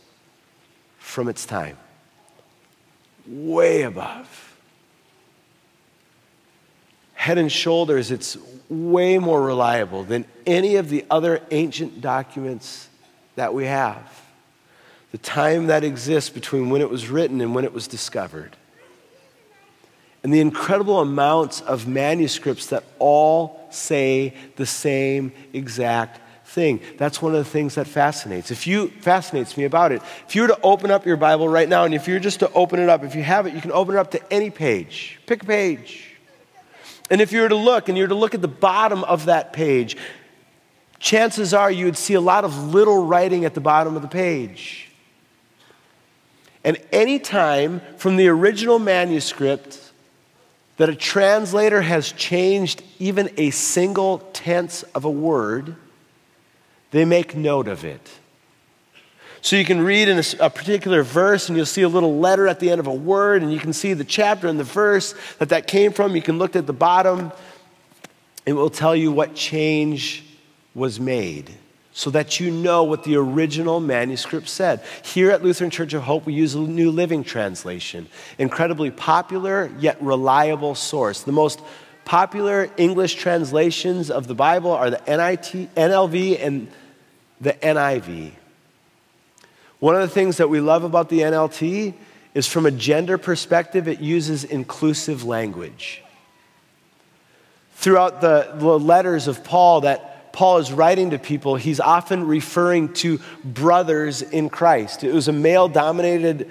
from 1.09 1.29
its 1.29 1.47
time. 1.47 1.77
Way 3.27 3.83
above. 3.83 4.57
Head 7.15 7.39
and 7.39 7.51
shoulders, 7.51 8.11
it's 8.11 8.37
way 8.69 9.19
more 9.19 9.43
reliable 9.43 10.05
than 10.05 10.27
any 10.47 10.77
of 10.77 10.91
the 10.91 11.05
other 11.11 11.41
ancient 11.51 12.01
documents 12.01 12.89
that 13.37 13.55
we 13.55 13.65
have. 13.65 14.23
The 15.11 15.19
time 15.19 15.67
that 15.69 15.83
exists 15.83 16.31
between 16.31 16.71
when 16.71 16.81
it 16.81 16.91
was 16.91 17.09
written 17.09 17.41
and 17.41 17.55
when 17.55 17.65
it 17.65 17.73
was 17.73 17.89
discovered 17.89 18.57
and 20.23 20.33
the 20.33 20.41
incredible 20.41 21.01
amounts 21.01 21.61
of 21.61 21.87
manuscripts 21.87 22.67
that 22.67 22.85
all 22.99 23.67
say 23.71 24.35
the 24.57 24.67
same 24.67 25.33
exact 25.53 26.21
thing. 26.49 26.81
That's 26.97 27.21
one 27.21 27.35
of 27.35 27.39
the 27.45 27.51
things 27.51 27.75
that 27.75 27.87
fascinates. 27.87 28.51
If 28.51 28.67
you 28.67 28.89
fascinates 28.89 29.57
me 29.57 29.65
about 29.65 29.93
it. 29.93 30.03
If 30.27 30.35
you 30.35 30.43
were 30.43 30.49
to 30.49 30.61
open 30.63 30.91
up 30.91 31.05
your 31.05 31.17
Bible 31.17 31.49
right 31.49 31.69
now, 31.69 31.85
and 31.85 31.95
if 31.95 32.09
you're 32.09 32.19
just 32.19 32.41
to 32.41 32.51
open 32.53 32.81
it 32.81 32.89
up, 32.89 33.05
if 33.05 33.15
you 33.15 33.23
have 33.23 33.47
it, 33.47 33.55
you 33.55 33.61
can 33.61 33.73
open 33.73 33.95
it 33.95 33.99
up 33.99 34.11
to 34.13 34.33
any 34.33 34.51
page. 34.51 35.21
Pick 35.27 35.43
a 35.43 35.47
page. 35.47 36.17
And 37.11 37.21
if 37.21 37.33
you 37.33 37.43
were 37.43 37.49
to 37.49 37.57
look, 37.57 37.89
and 37.89 37.97
you 37.97 38.05
were 38.05 38.09
to 38.09 38.15
look 38.15 38.35
at 38.35 38.43
the 38.43 38.49
bottom 38.49 39.05
of 39.05 39.27
that 39.27 39.53
page, 39.53 39.97
chances 40.99 41.55
are 41.55 41.71
you 41.71 41.85
would 41.85 41.97
see 41.97 42.15
a 42.15 42.21
lot 42.21 42.45
of 42.45 42.73
little 42.73 43.05
writing 43.05 43.45
at 43.45 43.55
the 43.55 43.61
bottom 43.61 43.95
of 43.95 44.03
the 44.03 44.09
page. 44.09 44.91
And 46.65 46.79
any 46.93 47.19
time 47.19 47.81
from 47.99 48.17
the 48.17 48.29
original 48.29 48.79
manuscript 48.79 49.93
that 50.77 50.89
a 50.89 50.95
translator 50.95 51.83
has 51.83 52.13
changed 52.13 52.83
even 52.99 53.31
a 53.37 53.51
single 53.51 54.19
tense 54.33 54.83
of 54.95 55.05
a 55.05 55.11
word, 55.11 55.77
they 56.91 57.05
make 57.05 57.37
note 57.37 57.69
of 57.69 57.85
it. 57.85 58.11
So 59.41 59.57
you 59.57 59.65
can 59.65 59.81
read 59.81 60.09
in 60.09 60.19
a, 60.19 60.47
a, 60.47 60.51
particular 60.51 61.03
verse 61.03 61.49
and 61.49 61.57
you'll 61.57 61.67
see 61.67 61.83
a 61.83 61.89
little 61.89 62.19
letter 62.19 62.49
at 62.49 62.59
the 62.59 62.71
end 62.71 62.81
of 62.81 62.87
a 62.87 62.95
word 62.95 63.43
and 63.43 63.53
you 63.53 63.61
can 63.61 63.73
see 63.73 63.95
the 63.95 64.05
chapter 64.05 64.49
and 64.49 64.59
the 64.59 64.65
verse 64.65 65.15
that 65.39 65.51
that 65.51 65.67
came 65.67 65.93
from. 65.93 66.17
You 66.17 66.23
can 66.23 66.39
look 66.39 66.57
at 66.57 66.67
the 66.67 66.73
bottom. 66.73 67.33
It 68.45 68.55
will 68.55 68.71
tell 68.71 68.97
you 68.97 69.13
what 69.13 69.35
change 69.35 70.25
was 70.75 70.99
made 70.99 71.55
so 71.93 72.11
that 72.11 72.39
you 72.39 72.51
know 72.51 72.85
what 72.85 73.03
the 73.03 73.17
original 73.17 73.81
manuscript 73.81 74.49
said. 74.49 74.81
Here 75.03 75.33
at 75.33 75.43
Lutheran 75.43 75.71
Church 75.71 75.95
of 75.95 76.03
Hope, 76.03 76.27
we 76.27 76.33
use 76.33 76.55
a 76.55 76.61
New 76.61 76.93
Living 76.93 77.25
Translation, 77.25 78.07
incredibly 78.39 78.93
popular 78.93 79.71
yet 79.81 80.01
reliable 80.01 80.77
source. 80.77 81.23
The 81.23 81.33
most 81.33 81.61
popular 82.09 82.71
English 82.79 83.17
translations 83.17 84.11
of 84.11 84.27
the 84.27 84.35
Bible 84.35 84.73
are 84.73 84.89
the 84.89 85.03
NIT, 85.07 85.75
NLV 85.75 86.43
and 86.43 86.67
the 87.39 87.53
NIV. 87.53 88.33
One 89.79 89.95
of 89.95 90.01
the 90.01 90.09
things 90.09 90.39
that 90.39 90.49
we 90.49 90.59
love 90.59 90.85
about 90.85 91.11
the 91.11 91.21
NLT 91.21 91.93
is 92.33 92.47
from 92.47 92.65
a 92.65 92.71
gender 92.71 93.19
perspective, 93.19 93.89
it 93.89 94.01
uses 94.01 94.43
inclusive 94.43 95.25
language. 95.25 96.03
Throughout 97.75 98.23
the, 98.23 98.53
the 98.55 98.79
letters 98.79 99.29
of 99.29 99.45
Paul 99.45 99.83
that 99.83 100.33
Paul 100.33 100.57
is 100.59 100.73
writing 100.73 101.11
to 101.11 101.19
people, 101.19 101.57
he's 101.57 101.79
often 101.79 102.27
referring 102.27 102.95
to 102.95 103.21
brothers 103.45 104.23
in 104.23 104.49
Christ. 104.49 105.05
It 105.05 105.13
was 105.13 105.29
a 105.29 105.33
male 105.33 105.69
dominated 105.69 106.51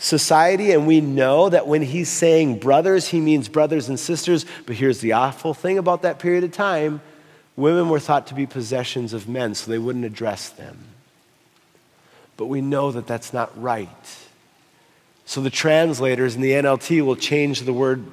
society, 0.00 0.72
and 0.72 0.86
we 0.86 1.00
know 1.00 1.50
that 1.50 1.66
when 1.66 1.82
he's 1.82 2.08
saying 2.08 2.58
brothers, 2.58 3.08
he 3.08 3.20
means 3.20 3.48
brothers 3.48 3.88
and 3.88 4.00
sisters. 4.00 4.46
But 4.66 4.76
here's 4.76 5.00
the 5.00 5.12
awful 5.12 5.54
thing 5.54 5.78
about 5.78 6.02
that 6.02 6.18
period 6.18 6.42
of 6.42 6.52
time 6.52 7.00
women 7.54 7.90
were 7.90 8.00
thought 8.00 8.26
to 8.28 8.34
be 8.34 8.46
possessions 8.46 9.12
of 9.12 9.28
men, 9.28 9.54
so 9.54 9.70
they 9.70 9.78
wouldn't 9.78 10.06
address 10.06 10.48
them. 10.48 10.78
But 12.38 12.46
we 12.46 12.62
know 12.62 12.90
that 12.90 13.06
that's 13.06 13.34
not 13.34 13.60
right. 13.60 14.18
So 15.26 15.42
the 15.42 15.50
translators 15.50 16.34
in 16.34 16.40
the 16.40 16.52
NLT 16.52 17.04
will 17.04 17.16
change 17.16 17.60
the 17.60 17.72
word 17.72 18.06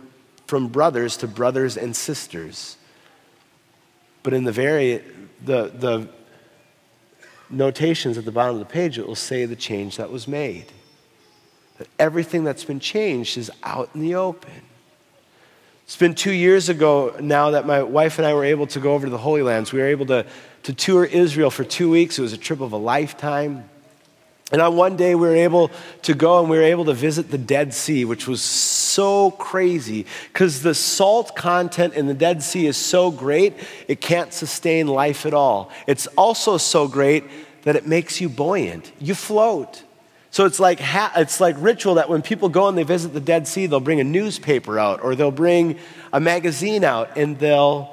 from 0.46 0.68
brothers 0.68 1.16
to 1.18 1.28
brothers 1.28 1.78
and 1.78 1.96
sisters. 1.96 2.76
But 4.24 4.34
in 4.34 4.44
the 4.44 4.52
very, 4.52 5.02
the, 5.44 5.72
the 5.74 6.10
notations 7.50 8.18
at 8.18 8.26
the 8.26 8.32
bottom 8.32 8.56
of 8.56 8.60
the 8.60 8.66
page, 8.66 9.00
it 9.00 9.08
will 9.08 9.16
say 9.16 9.46
the 9.46 9.56
change 9.56 9.96
that 9.96 10.12
was 10.12 10.28
made. 10.28 10.66
That 11.78 11.88
everything 12.00 12.44
that's 12.44 12.64
been 12.64 12.80
changed 12.80 13.38
is 13.38 13.52
out 13.64 13.90
in 13.94 14.02
the 14.02 14.16
open. 14.16 14.52
It's 15.84 15.96
been 15.96 16.16
two 16.16 16.34
years 16.34 16.68
ago 16.68 17.16
now 17.20 17.52
that 17.52 17.66
my 17.66 17.82
wife 17.82 18.18
and 18.18 18.28
I 18.28 18.34
were 18.34 18.44
able 18.44 18.68
to 18.68 18.80
go 18.80 18.94
over 18.94 19.06
to 19.06 19.10
the 19.10 19.18
Holy 19.18 19.42
Lands. 19.42 19.72
We 19.72 19.80
were 19.80 19.88
able 19.88 20.06
to, 20.08 20.26
to 20.64 20.74
tour 20.74 21.06
Israel 21.06 21.50
for 21.50 21.64
two 21.64 21.90
weeks. 21.90 22.20
It 22.20 22.22
was 22.22 22.34
a 22.34 22.38
trip 22.38 22.60
of 22.60 22.74
a 22.74 22.78
lifetime. 22.78 23.70
And 24.52 24.62
on 24.62 24.76
one 24.76 24.96
day, 24.96 25.14
we 25.16 25.28
were 25.28 25.36
able 25.36 25.72
to 26.04 26.14
go 26.14 26.40
and 26.40 26.50
we 26.50 26.58
were 26.58 26.64
able 26.64 26.86
to 26.86 26.94
visit 26.94 27.32
the 27.32 27.38
Dead 27.38 27.74
Sea, 27.74 28.06
which 28.06 28.28
was 28.28 28.42
so 28.42 29.32
crazy 29.32 30.06
because 30.32 30.62
the 30.62 30.74
salt 30.74 31.36
content 31.36 31.94
in 31.94 32.08
the 32.08 32.14
Dead 32.14 32.42
Sea 32.42 32.68
is 32.68 32.78
so 32.78 33.12
great, 33.12 33.54
it 33.88 34.00
can't 34.00 34.34
sustain 34.34 34.88
life 34.88 35.26
at 35.26 35.34
all. 35.34 35.70
It's 35.86 36.08
also 36.18 36.58
so 36.58 36.88
great 36.88 37.26
that 37.64 37.76
it 37.76 37.86
makes 37.86 38.22
you 38.22 38.30
buoyant. 38.30 38.92
You 39.00 39.16
float. 39.16 39.84
So 40.38 40.46
it's 40.46 40.60
like, 40.60 40.80
ha- 40.80 41.14
it's 41.16 41.42
like 41.42 41.56
ritual 41.58 41.96
that 41.96 42.10
when 42.10 42.22
people 42.22 42.48
go 42.50 42.68
and 42.68 42.78
they 42.78 42.84
visit 42.84 43.10
the 43.10 43.20
Dead 43.20 43.48
Sea, 43.48 43.66
they'll 43.66 43.80
bring 43.80 44.00
a 44.00 44.04
newspaper 44.04 44.78
out 44.78 45.04
or 45.04 45.16
they'll 45.16 45.32
bring 45.32 45.80
a 46.14 46.20
magazine 46.20 46.84
out 46.84 47.18
and 47.18 47.40
they'll 47.40 47.90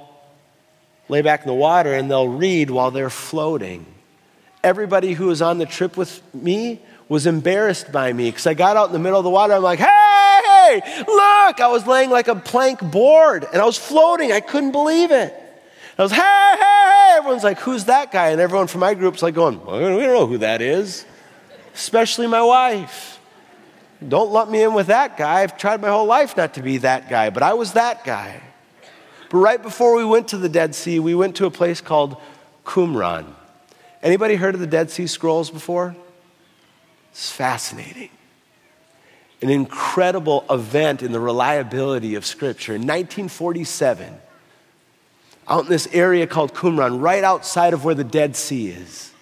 lay 1.08 1.22
back 1.22 1.40
in 1.40 1.48
the 1.48 1.54
water 1.54 1.94
and 1.94 2.10
they'll 2.10 2.28
read 2.28 2.70
while 2.70 2.90
they're 2.90 3.08
floating 3.08 3.86
everybody 4.64 5.12
who 5.12 5.26
was 5.26 5.42
on 5.42 5.58
the 5.58 5.66
trip 5.66 5.96
with 5.96 6.22
me 6.34 6.80
was 7.08 7.26
embarrassed 7.26 7.92
by 7.92 8.12
me 8.12 8.30
because 8.30 8.46
I 8.46 8.54
got 8.54 8.76
out 8.76 8.86
in 8.86 8.92
the 8.94 8.98
middle 8.98 9.18
of 9.18 9.24
the 9.24 9.30
water. 9.30 9.52
I'm 9.52 9.62
like, 9.62 9.78
hey, 9.78 10.80
look, 11.06 11.60
I 11.60 11.68
was 11.68 11.86
laying 11.86 12.10
like 12.10 12.28
a 12.28 12.34
plank 12.34 12.80
board 12.80 13.46
and 13.52 13.60
I 13.60 13.66
was 13.66 13.76
floating. 13.76 14.32
I 14.32 14.40
couldn't 14.40 14.72
believe 14.72 15.10
it. 15.10 15.34
I 15.98 16.02
was, 16.02 16.10
hey, 16.10 16.18
hey, 16.18 16.58
hey. 16.58 17.16
Everyone's 17.18 17.44
like, 17.44 17.60
who's 17.60 17.84
that 17.84 18.10
guy? 18.10 18.30
And 18.30 18.40
everyone 18.40 18.66
from 18.66 18.80
my 18.80 18.94
group's 18.94 19.22
like 19.22 19.34
going, 19.34 19.64
well, 19.64 19.76
we 19.76 19.84
don't 19.84 20.14
know 20.14 20.26
who 20.26 20.38
that 20.38 20.62
is, 20.62 21.04
especially 21.74 22.26
my 22.26 22.42
wife. 22.42 23.20
Don't 24.06 24.30
lump 24.30 24.50
me 24.50 24.62
in 24.62 24.74
with 24.74 24.88
that 24.88 25.16
guy. 25.16 25.42
I've 25.42 25.56
tried 25.56 25.80
my 25.80 25.88
whole 25.88 26.06
life 26.06 26.36
not 26.36 26.54
to 26.54 26.62
be 26.62 26.78
that 26.78 27.08
guy, 27.08 27.30
but 27.30 27.42
I 27.42 27.54
was 27.54 27.72
that 27.72 28.04
guy. 28.04 28.40
But 29.30 29.38
right 29.38 29.62
before 29.62 29.96
we 29.96 30.04
went 30.04 30.28
to 30.28 30.36
the 30.36 30.48
Dead 30.48 30.74
Sea, 30.74 30.98
we 30.98 31.14
went 31.14 31.36
to 31.36 31.46
a 31.46 31.50
place 31.50 31.80
called 31.80 32.16
Qumran. 32.64 33.26
Anybody 34.02 34.34
heard 34.34 34.54
of 34.54 34.60
the 34.60 34.66
Dead 34.66 34.90
Sea 34.90 35.06
Scrolls 35.06 35.50
before? 35.50 35.96
It's 37.10 37.30
fascinating. 37.30 38.10
An 39.40 39.48
incredible 39.48 40.44
event 40.50 41.02
in 41.02 41.12
the 41.12 41.20
reliability 41.20 42.14
of 42.14 42.26
Scripture. 42.26 42.74
In 42.74 42.82
1947, 42.82 44.18
out 45.48 45.64
in 45.64 45.70
this 45.70 45.86
area 45.92 46.26
called 46.26 46.54
Qumran, 46.54 47.00
right 47.00 47.24
outside 47.24 47.72
of 47.72 47.84
where 47.84 47.94
the 47.94 48.04
Dead 48.04 48.36
Sea 48.36 48.68
is, 48.68 49.13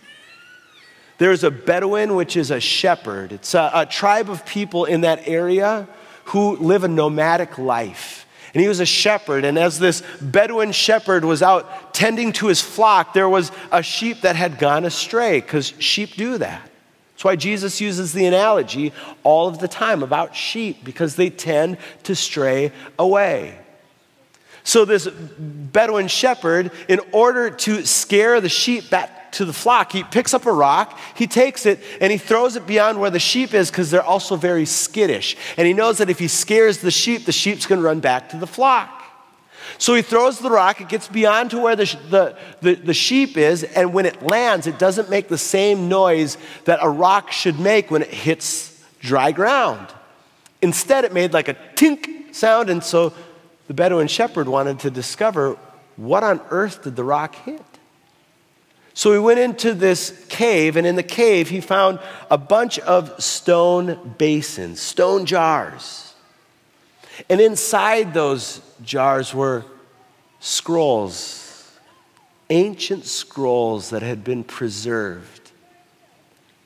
there's 1.22 1.44
a 1.44 1.50
Bedouin, 1.50 2.16
which 2.16 2.36
is 2.36 2.50
a 2.50 2.58
shepherd. 2.58 3.30
It's 3.30 3.54
a, 3.54 3.70
a 3.72 3.86
tribe 3.86 4.28
of 4.28 4.44
people 4.44 4.86
in 4.86 5.02
that 5.02 5.28
area 5.28 5.86
who 6.26 6.56
live 6.56 6.82
a 6.82 6.88
nomadic 6.88 7.58
life. 7.58 8.26
And 8.52 8.60
he 8.60 8.68
was 8.68 8.80
a 8.80 8.86
shepherd. 8.86 9.44
And 9.44 9.58
as 9.58 9.78
this 9.78 10.02
Bedouin 10.20 10.72
shepherd 10.72 11.24
was 11.24 11.42
out 11.42 11.94
tending 11.94 12.32
to 12.32 12.48
his 12.48 12.60
flock, 12.60 13.14
there 13.14 13.28
was 13.28 13.52
a 13.70 13.82
sheep 13.82 14.22
that 14.22 14.36
had 14.36 14.58
gone 14.58 14.84
astray, 14.84 15.40
because 15.40 15.72
sheep 15.78 16.14
do 16.14 16.38
that. 16.38 16.68
That's 17.12 17.24
why 17.24 17.36
Jesus 17.36 17.80
uses 17.80 18.12
the 18.12 18.26
analogy 18.26 18.92
all 19.22 19.46
of 19.46 19.60
the 19.60 19.68
time 19.68 20.02
about 20.02 20.34
sheep, 20.34 20.82
because 20.82 21.14
they 21.14 21.30
tend 21.30 21.78
to 22.02 22.16
stray 22.16 22.72
away. 22.98 23.58
So, 24.64 24.84
this 24.84 25.08
Bedouin 25.08 26.08
shepherd, 26.08 26.70
in 26.88 27.00
order 27.10 27.50
to 27.50 27.84
scare 27.84 28.40
the 28.40 28.48
sheep 28.48 28.90
back 28.90 29.32
to 29.32 29.44
the 29.44 29.52
flock, 29.52 29.92
he 29.92 30.04
picks 30.04 30.34
up 30.34 30.46
a 30.46 30.52
rock, 30.52 30.98
he 31.16 31.26
takes 31.26 31.66
it, 31.66 31.80
and 32.00 32.12
he 32.12 32.18
throws 32.18 32.54
it 32.54 32.66
beyond 32.66 33.00
where 33.00 33.10
the 33.10 33.18
sheep 33.18 33.54
is 33.54 33.70
because 33.70 33.90
they're 33.90 34.02
also 34.02 34.36
very 34.36 34.66
skittish. 34.66 35.36
And 35.56 35.66
he 35.66 35.72
knows 35.72 35.98
that 35.98 36.10
if 36.10 36.18
he 36.18 36.28
scares 36.28 36.78
the 36.78 36.90
sheep, 36.90 37.24
the 37.24 37.32
sheep's 37.32 37.66
going 37.66 37.80
to 37.80 37.84
run 37.84 38.00
back 38.00 38.28
to 38.30 38.36
the 38.36 38.46
flock. 38.46 39.02
So 39.78 39.94
he 39.94 40.02
throws 40.02 40.38
the 40.38 40.50
rock, 40.50 40.80
it 40.80 40.88
gets 40.88 41.08
beyond 41.08 41.50
to 41.52 41.58
where 41.58 41.74
the, 41.74 41.84
the, 42.10 42.38
the, 42.60 42.74
the, 42.74 42.94
sheep 42.94 43.36
is, 43.36 43.64
and 43.64 43.92
when 43.94 44.06
it 44.06 44.22
lands, 44.22 44.66
it 44.66 44.78
doesn't 44.78 45.10
make 45.10 45.28
the 45.28 45.38
same 45.38 45.88
noise 45.88 46.36
that 46.64 46.78
a 46.82 46.88
rock 46.88 47.32
should 47.32 47.58
make 47.58 47.90
when 47.90 48.02
it 48.02 48.12
hits 48.12 48.80
dry 49.00 49.32
ground. 49.32 49.88
Instead, 50.60 51.04
it 51.04 51.12
made 51.12 51.32
like 51.32 51.48
a 51.48 51.56
tink 51.74 52.34
sound, 52.34 52.70
and 52.70 52.82
so 52.84 53.12
the 53.66 53.74
Bedouin 53.74 54.08
shepherd 54.08 54.48
wanted 54.48 54.80
to 54.80 54.90
discover 54.90 55.56
what 55.96 56.24
on 56.24 56.40
earth 56.50 56.82
did 56.82 56.96
the 56.96 57.04
rock 57.04 57.34
hit? 57.34 57.62
So 58.94 59.12
he 59.12 59.18
went 59.18 59.38
into 59.38 59.72
this 59.72 60.26
cave, 60.28 60.76
and 60.76 60.86
in 60.86 60.96
the 60.96 61.02
cave, 61.02 61.48
he 61.48 61.60
found 61.60 61.98
a 62.30 62.36
bunch 62.36 62.78
of 62.80 63.22
stone 63.22 64.14
basins, 64.18 64.80
stone 64.80 65.24
jars. 65.24 66.14
And 67.30 67.40
inside 67.40 68.12
those 68.12 68.60
jars 68.82 69.34
were 69.34 69.64
scrolls, 70.40 71.78
ancient 72.50 73.06
scrolls 73.06 73.90
that 73.90 74.02
had 74.02 74.24
been 74.24 74.44
preserved 74.44 75.42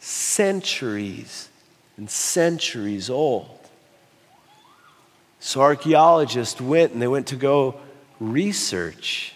centuries 0.06 1.48
and 1.96 2.08
centuries 2.08 3.10
old. 3.10 3.65
So 5.46 5.60
archaeologists 5.60 6.60
went 6.60 6.92
and 6.92 7.00
they 7.00 7.06
went 7.06 7.28
to 7.28 7.36
go 7.36 7.76
research 8.18 9.32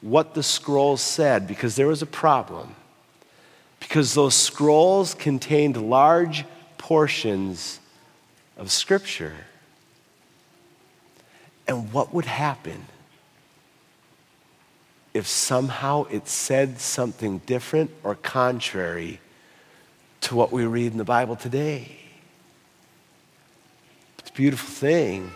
what 0.00 0.32
the 0.32 0.42
scrolls 0.42 1.02
said 1.02 1.46
because 1.46 1.76
there 1.76 1.86
was 1.86 2.00
a 2.00 2.06
problem. 2.06 2.74
Because 3.78 4.14
those 4.14 4.34
scrolls 4.34 5.12
contained 5.12 5.76
large 5.76 6.46
portions 6.78 7.78
of 8.56 8.72
Scripture. 8.72 9.34
And 11.68 11.92
what 11.92 12.14
would 12.14 12.24
happen 12.24 12.86
if 15.12 15.26
somehow 15.26 16.04
it 16.04 16.26
said 16.26 16.80
something 16.80 17.42
different 17.44 17.90
or 18.02 18.14
contrary 18.14 19.20
to 20.22 20.34
what 20.34 20.52
we 20.52 20.64
read 20.64 20.92
in 20.92 20.96
the 20.96 21.04
Bible 21.04 21.36
today? 21.36 21.98
It's 24.20 24.30
a 24.30 24.32
beautiful 24.32 24.70
thing 24.70 25.32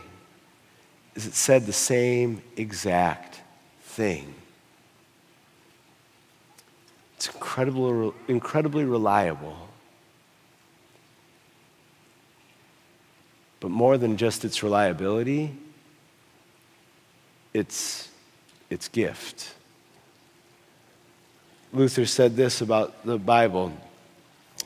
is 1.15 1.27
it 1.27 1.35
said 1.35 1.67
the 1.67 1.73
same 1.73 2.43
exact 2.57 3.41
thing. 3.83 4.35
It's 7.17 7.29
incredibly, 7.29 8.13
incredibly 8.29 8.85
reliable. 8.85 9.57
But 13.61 13.71
more 13.71 13.97
than 13.97 14.17
just 14.17 14.45
its 14.45 14.63
reliability, 14.63 15.57
it's 17.55 18.09
its 18.69 18.89
gift. 18.89 19.55
Luther 21.73 22.07
said 22.07 22.37
this 22.37 22.61
about 22.61 23.07
the 23.07 23.19
Bible. 23.19 23.73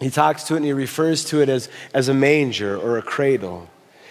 He 0.00 0.10
talks 0.10 0.44
to 0.44 0.54
it 0.54 0.58
and 0.58 0.66
he 0.66 0.72
refers 0.72 1.24
to 1.26 1.40
it 1.40 1.48
as, 1.48 1.68
as 1.94 2.08
a 2.08 2.14
manger 2.14 2.76
or 2.76 2.98
a 2.98 3.02
cradle. 3.02 3.68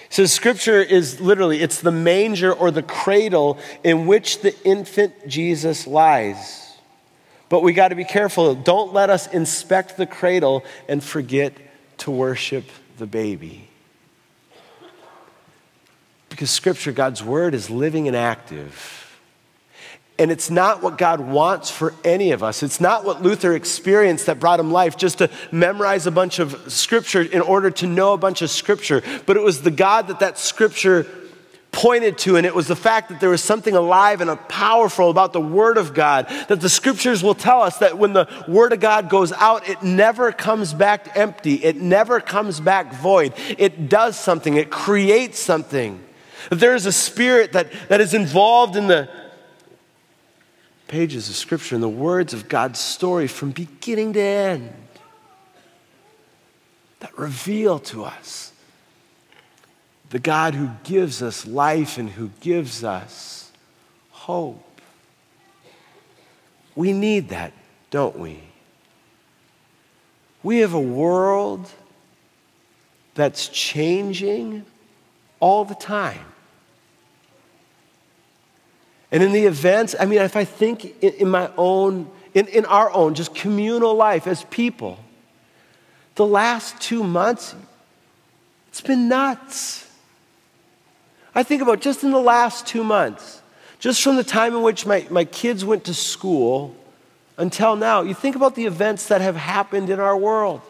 So 0.10 0.26
scripture 0.26 0.82
is 0.82 1.20
literally, 1.20 1.62
it's 1.62 1.82
the 1.82 1.92
manger 1.92 2.54
or 2.54 2.72
the 2.72 2.84
cradle 2.84 3.58
in 3.84 4.08
which 4.08 4.42
the 4.42 4.56
infant 4.64 5.28
Jesus 5.28 5.86
lies. 5.86 6.76
But 7.50 7.62
we 7.62 7.74
got 7.74 7.90
to 7.90 7.96
be 7.96 8.06
careful. 8.06 8.56
Don't 8.56 8.94
let 8.94 9.10
us 9.10 9.28
inspect 9.28 9.98
the 9.98 10.06
cradle 10.06 10.64
and 10.88 11.04
forget 11.04 11.54
to 12.00 12.12
worship 12.12 12.66
the 12.98 13.08
baby. 13.08 13.70
Because 16.30 16.52
scripture, 16.52 16.92
God's 16.92 17.24
word, 17.24 17.54
is 17.54 17.70
living 17.70 18.08
and 18.08 18.16
active. 18.16 19.07
And 20.20 20.32
it's 20.32 20.50
not 20.50 20.82
what 20.82 20.98
God 20.98 21.20
wants 21.20 21.70
for 21.70 21.94
any 22.04 22.32
of 22.32 22.42
us. 22.42 22.64
It's 22.64 22.82
not 22.82 23.06
what 23.06 23.22
Luther 23.22 23.54
experienced 23.54 24.26
that 24.26 24.40
brought 24.40 24.60
him 24.60 24.72
life, 24.72 24.98
just 24.98 25.20
to 25.20 25.30
memorize 25.52 26.08
a 26.08 26.12
bunch 26.12 26.40
of 26.40 26.72
scripture 26.72 27.22
in 27.22 27.42
order 27.42 27.70
to 27.70 27.88
know 27.88 28.14
a 28.14 28.18
bunch 28.18 28.42
of 28.42 28.50
scripture. 28.50 29.04
But 29.28 29.38
it 29.38 29.44
was 29.44 29.62
the 29.62 29.72
God 29.72 30.08
that 30.08 30.20
that 30.22 30.40
scripture 30.40 31.06
pointed 31.72 32.18
to, 32.18 32.38
and 32.38 32.48
it 32.48 32.56
was 32.56 32.68
the 32.68 32.76
fact 32.76 33.10
that 33.10 33.20
there 33.20 33.30
was 33.30 33.44
something 33.44 33.76
alive 33.76 34.20
and 34.20 34.36
powerful 34.50 35.12
about 35.12 35.34
the 35.34 35.42
Word 35.42 35.78
of 35.78 35.94
God. 35.94 36.28
That 36.48 36.62
the 36.62 36.70
scriptures 36.70 37.22
will 37.22 37.36
tell 37.36 37.62
us 37.62 37.78
that 37.78 38.00
when 38.00 38.14
the 38.14 38.28
Word 38.48 38.74
of 38.74 38.80
God 38.80 39.10
goes 39.10 39.32
out, 39.34 39.70
it 39.70 39.84
never 39.84 40.32
comes 40.32 40.74
back 40.74 41.16
empty, 41.16 41.64
it 41.64 41.76
never 41.76 42.20
comes 42.20 42.60
back 42.60 42.92
void. 42.94 43.34
It 43.60 43.88
does 43.90 44.18
something, 44.20 44.56
it 44.56 44.72
creates 44.72 45.38
something. 45.38 46.04
That 46.50 46.56
there 46.56 46.74
is 46.74 46.88
a 46.88 46.92
spirit 46.92 47.52
that, 47.52 47.68
that 47.90 48.02
is 48.02 48.16
involved 48.16 48.76
in 48.76 48.88
the 48.88 49.10
pages 50.88 51.30
of 51.30 51.36
Scripture 51.36 51.76
and 51.76 51.84
the 51.84 51.90
words 51.90 52.34
of 52.34 52.50
God's 52.50 52.80
story 52.80 53.28
from 53.28 53.52
beginning 53.52 54.14
to 54.14 54.22
end 54.22 54.74
that 57.00 57.18
reveal 57.18 57.80
to 57.80 58.04
us 58.04 58.52
the 60.10 60.20
God 60.20 60.56
who 60.56 60.70
gives 60.84 61.22
us 61.22 61.46
life 61.46 61.98
and 61.98 62.10
who 62.10 62.30
gives 62.40 62.84
us 62.84 63.52
hope. 64.10 64.82
We 66.76 66.94
need 66.94 67.30
that, 67.30 67.54
don't 67.90 68.18
we? 68.18 68.40
We 70.44 70.60
have 70.60 70.74
a 70.74 70.80
world 70.80 71.70
that's 73.16 73.50
changing 73.50 74.64
all 75.40 75.66
the 75.66 75.76
time. 75.76 76.26
And 79.12 79.24
in 79.24 79.32
the 79.32 79.46
events, 79.46 79.96
I 80.00 80.06
mean, 80.06 80.20
if 80.22 80.36
I 80.36 80.44
think 80.44 81.02
in, 81.02 81.30
my 81.30 81.50
own, 81.58 82.10
in, 82.34 82.48
in 82.48 82.66
our 82.66 82.92
own, 82.92 83.14
just 83.14 83.34
communal 83.34 83.96
life 83.96 84.28
as 84.28 84.44
people, 84.46 85.00
the 86.16 86.26
last 86.26 86.82
two 86.82 87.04
months, 87.04 87.56
it's 88.68 88.82
been 88.82 89.08
nuts. 89.08 89.90
I 91.34 91.44
think 91.44 91.62
about 91.62 91.80
just 91.82 92.04
in 92.04 92.12
the 92.12 92.20
last 92.20 92.68
two 92.68 92.84
months, 92.84 93.42
just 93.80 94.02
from 94.02 94.16
the 94.18 94.24
time 94.24 94.56
in 94.56 94.62
which 94.62 94.86
my, 94.86 95.08
my 95.10 95.24
kids 95.24 95.64
went 95.64 95.86
to 95.86 95.94
school 95.94 96.76
until 97.38 97.76
now, 97.76 98.02
you 98.02 98.16
think 98.16 98.36
about 98.36 98.56
the 98.56 98.66
events 98.66 99.08
that 99.08 99.22
have 99.22 99.36
happened 99.36 99.90
in 99.90 100.00
our 100.00 100.18
world. 100.18 100.62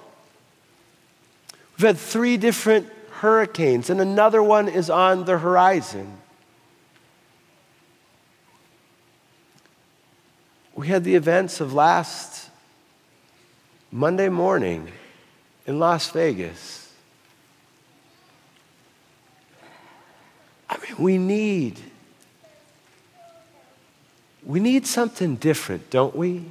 We've 1.78 1.88
had 1.88 1.98
three 1.98 2.38
different 2.38 2.90
hurricanes, 3.12 3.90
and 3.90 4.02
another 4.02 4.44
one 4.44 4.68
is 4.68 4.90
on 4.90 5.26
the 5.26 5.38
horizon. 5.38 6.18
We 10.78 10.88
had 10.90 11.04
the 11.04 11.16
events 11.16 11.60
of 11.60 11.74
last 11.74 12.52
Monday 13.92 14.30
morning 14.30 14.92
in 15.66 15.80
Las 15.80 16.12
Vegas. 16.12 16.94
I 20.70 20.78
mean, 20.78 20.96
we 21.00 21.18
need 21.18 21.80
we 24.46 24.60
need 24.60 24.86
something 24.86 25.36
different, 25.38 25.90
don't 25.90 26.16
we? 26.16 26.44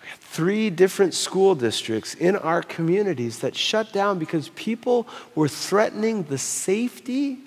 We 0.00 0.08
had 0.08 0.18
three 0.18 0.70
different 0.70 1.12
school 1.12 1.54
districts 1.54 2.14
in 2.14 2.36
our 2.36 2.62
communities 2.62 3.40
that 3.40 3.54
shut 3.54 3.92
down 3.92 4.18
because 4.18 4.48
people 4.48 5.06
were 5.34 5.46
threatening 5.46 6.22
the 6.22 6.38
safety 6.38 7.40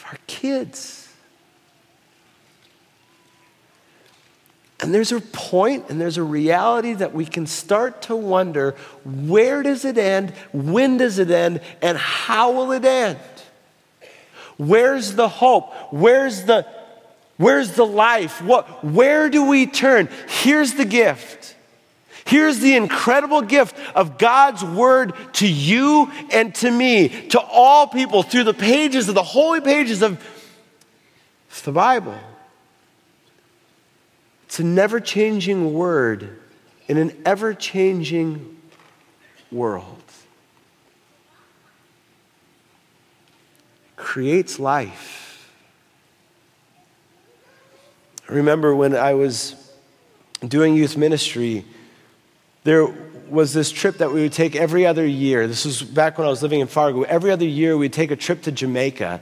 of 0.00 0.06
our 0.10 0.18
kids. 0.26 1.08
And 4.82 4.94
there's 4.94 5.12
a 5.12 5.20
point 5.20 5.90
and 5.90 6.00
there's 6.00 6.16
a 6.16 6.22
reality 6.22 6.94
that 6.94 7.12
we 7.12 7.26
can 7.26 7.46
start 7.46 8.02
to 8.02 8.16
wonder 8.16 8.76
where 9.04 9.62
does 9.62 9.84
it 9.84 9.98
end? 9.98 10.30
When 10.52 10.96
does 10.96 11.18
it 11.18 11.30
end? 11.30 11.60
And 11.82 11.98
how 11.98 12.52
will 12.52 12.72
it 12.72 12.84
end? 12.84 13.18
Where's 14.56 15.14
the 15.14 15.28
hope? 15.28 15.72
Where's 15.92 16.44
the 16.44 16.66
where's 17.36 17.72
the 17.72 17.86
life? 17.86 18.42
What 18.42 18.82
where 18.84 19.28
do 19.28 19.44
we 19.44 19.66
turn? 19.66 20.08
Here's 20.28 20.74
the 20.74 20.84
gift. 20.86 21.56
Here's 22.26 22.58
the 22.58 22.76
incredible 22.76 23.42
gift 23.42 23.76
of 23.94 24.18
God's 24.18 24.64
word 24.64 25.14
to 25.34 25.48
you 25.48 26.10
and 26.32 26.54
to 26.56 26.70
me, 26.70 27.08
to 27.28 27.40
all 27.40 27.86
people 27.86 28.22
through 28.22 28.44
the 28.44 28.54
pages 28.54 29.08
of 29.08 29.14
the 29.14 29.22
holy 29.22 29.60
pages 29.60 30.02
of 30.02 30.22
the 31.64 31.72
Bible. 31.72 32.18
It's 34.46 34.58
a 34.58 34.64
never 34.64 34.98
changing 35.00 35.74
word 35.74 36.40
in 36.88 36.96
an 36.96 37.16
ever 37.24 37.54
changing 37.54 38.56
world. 39.52 40.02
It 43.90 43.96
creates 43.96 44.58
life. 44.58 45.48
I 48.28 48.32
remember 48.32 48.74
when 48.74 48.96
I 48.96 49.14
was 49.14 49.54
doing 50.46 50.74
youth 50.74 50.96
ministry, 50.96 51.64
there 52.64 52.86
was 53.28 53.52
this 53.52 53.70
trip 53.70 53.98
that 53.98 54.12
we 54.12 54.22
would 54.22 54.32
take 54.32 54.56
every 54.56 54.86
other 54.86 55.06
year. 55.06 55.46
This 55.46 55.64
was 55.64 55.82
back 55.82 56.18
when 56.18 56.26
I 56.26 56.30
was 56.30 56.42
living 56.42 56.60
in 56.60 56.66
Fargo. 56.66 57.02
Every 57.02 57.30
other 57.30 57.46
year, 57.46 57.76
we'd 57.76 57.92
take 57.92 58.10
a 58.10 58.16
trip 58.16 58.42
to 58.42 58.52
Jamaica. 58.52 59.20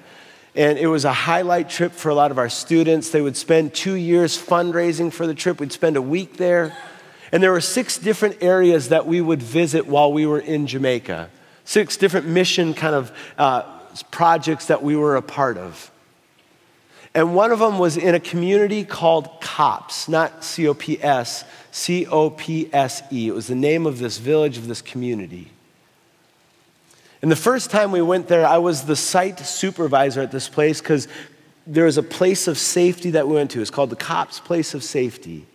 And 0.57 0.79
it 0.79 0.87
was 0.87 1.05
a 1.05 1.13
highlight 1.13 1.69
trip 1.69 1.93
for 1.93 2.09
a 2.09 2.15
lot 2.15 2.31
of 2.31 2.39
our 2.39 2.49
students. 2.49 3.11
They 3.11 3.21
would 3.21 3.37
spend 3.37 3.75
two 3.75 3.95
years 3.95 4.37
fundraising 4.37 5.13
for 5.13 5.27
the 5.27 5.35
trip. 5.35 5.61
We'd 5.61 5.73
spend 5.73 5.97
a 5.97 6.03
week 6.03 6.39
there. 6.39 6.77
And 7.31 7.43
there 7.43 7.53
were 7.53 7.61
six 7.61 7.99
different 7.99 8.43
areas 8.43 8.89
that 8.89 9.07
we 9.07 9.21
would 9.21 9.43
visit 9.43 9.87
while 9.87 10.13
we 10.13 10.27
were 10.27 10.41
in 10.41 10.67
Jamaica. 10.67 11.29
Six 11.65 11.99
different 11.99 12.27
mission 12.27 12.73
kind 12.73 12.95
of 12.95 13.13
uh, 13.37 13.63
projects 14.11 14.67
that 14.67 14.83
we 14.83 14.97
were 14.97 15.17
a 15.17 15.23
part 15.23 15.59
of. 15.59 15.91
And 17.15 17.35
one 17.35 17.53
of 17.53 17.59
them 17.59 17.79
was 17.79 17.97
in 17.97 18.15
a 18.15 18.21
community 18.21 18.85
called 18.85 19.41
Copse, 19.41 20.09
not 20.09 20.45
C 20.45 20.67
O 20.67 20.75
P 20.75 20.99
S, 21.03 21.45
C 21.71 22.07
O 22.07 22.31
P 22.31 22.69
S 22.73 23.03
E. 23.11 23.29
It 23.29 23.35
was 23.35 23.47
the 23.47 23.55
name 23.55 23.87
of 23.87 23.99
this 23.99 24.19
village, 24.19 24.59
of 24.59 24.69
this 24.69 24.83
community. 24.83 25.51
And 27.21 27.31
the 27.31 27.37
first 27.37 27.71
time 27.71 27.91
we 27.91 28.03
went 28.03 28.29
there, 28.29 28.47
I 28.47 28.59
was 28.59 28.85
the 28.85 28.97
site 28.97 29.41
supervisor 29.41 30.21
at 30.21 30.31
this 30.31 30.49
place 30.49 30.81
because 30.81 31.09
there 31.67 31.85
was 31.85 31.99
a 31.99 32.03
place 32.03 32.49
of 32.49 32.57
safety 32.57 33.11
that 33.11 33.27
we 33.27 33.35
went 33.35 33.51
to. 33.53 33.61
It's 33.61 33.71
called 33.71 33.91
the 33.91 33.97
Copse 33.97 34.41
Place 34.41 34.73
of 34.75 34.85
Safety. 34.85 35.47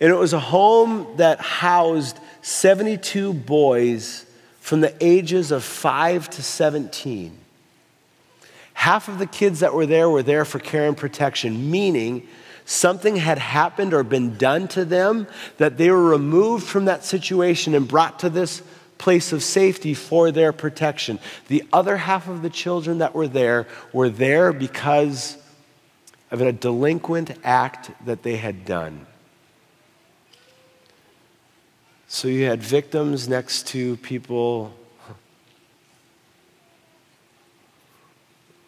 And 0.00 0.10
it 0.10 0.16
was 0.16 0.32
a 0.32 0.40
home 0.40 1.06
that 1.16 1.40
housed 1.40 2.18
72 2.42 3.34
boys 3.34 4.26
from 4.60 4.80
the 4.80 4.94
ages 5.00 5.50
of 5.50 5.64
5 5.64 6.30
to 6.30 6.42
17. 6.42 7.36
Half 8.74 9.08
of 9.08 9.18
the 9.18 9.26
kids 9.26 9.60
that 9.60 9.74
were 9.74 9.86
there 9.86 10.08
were 10.08 10.22
there 10.22 10.44
for 10.44 10.58
care 10.58 10.86
and 10.86 10.96
protection, 10.96 11.70
meaning 11.70 12.26
something 12.70 13.16
had 13.16 13.38
happened 13.38 13.92
or 13.92 14.04
been 14.04 14.36
done 14.36 14.68
to 14.68 14.84
them 14.84 15.26
that 15.56 15.76
they 15.76 15.90
were 15.90 16.04
removed 16.04 16.64
from 16.64 16.84
that 16.84 17.04
situation 17.04 17.74
and 17.74 17.88
brought 17.88 18.20
to 18.20 18.30
this 18.30 18.62
place 18.96 19.32
of 19.32 19.42
safety 19.42 19.92
for 19.92 20.30
their 20.30 20.52
protection. 20.52 21.18
The 21.48 21.64
other 21.72 21.96
half 21.96 22.28
of 22.28 22.42
the 22.42 22.50
children 22.50 22.98
that 22.98 23.12
were 23.12 23.26
there 23.26 23.66
were 23.92 24.08
there 24.08 24.52
because 24.52 25.36
of 26.30 26.40
a 26.40 26.52
delinquent 26.52 27.32
act 27.42 27.90
that 28.06 28.22
they 28.22 28.36
had 28.36 28.64
done. 28.64 29.04
So 32.06 32.28
you 32.28 32.44
had 32.44 32.62
victims 32.62 33.28
next 33.28 33.66
to 33.68 33.96
people 33.96 34.72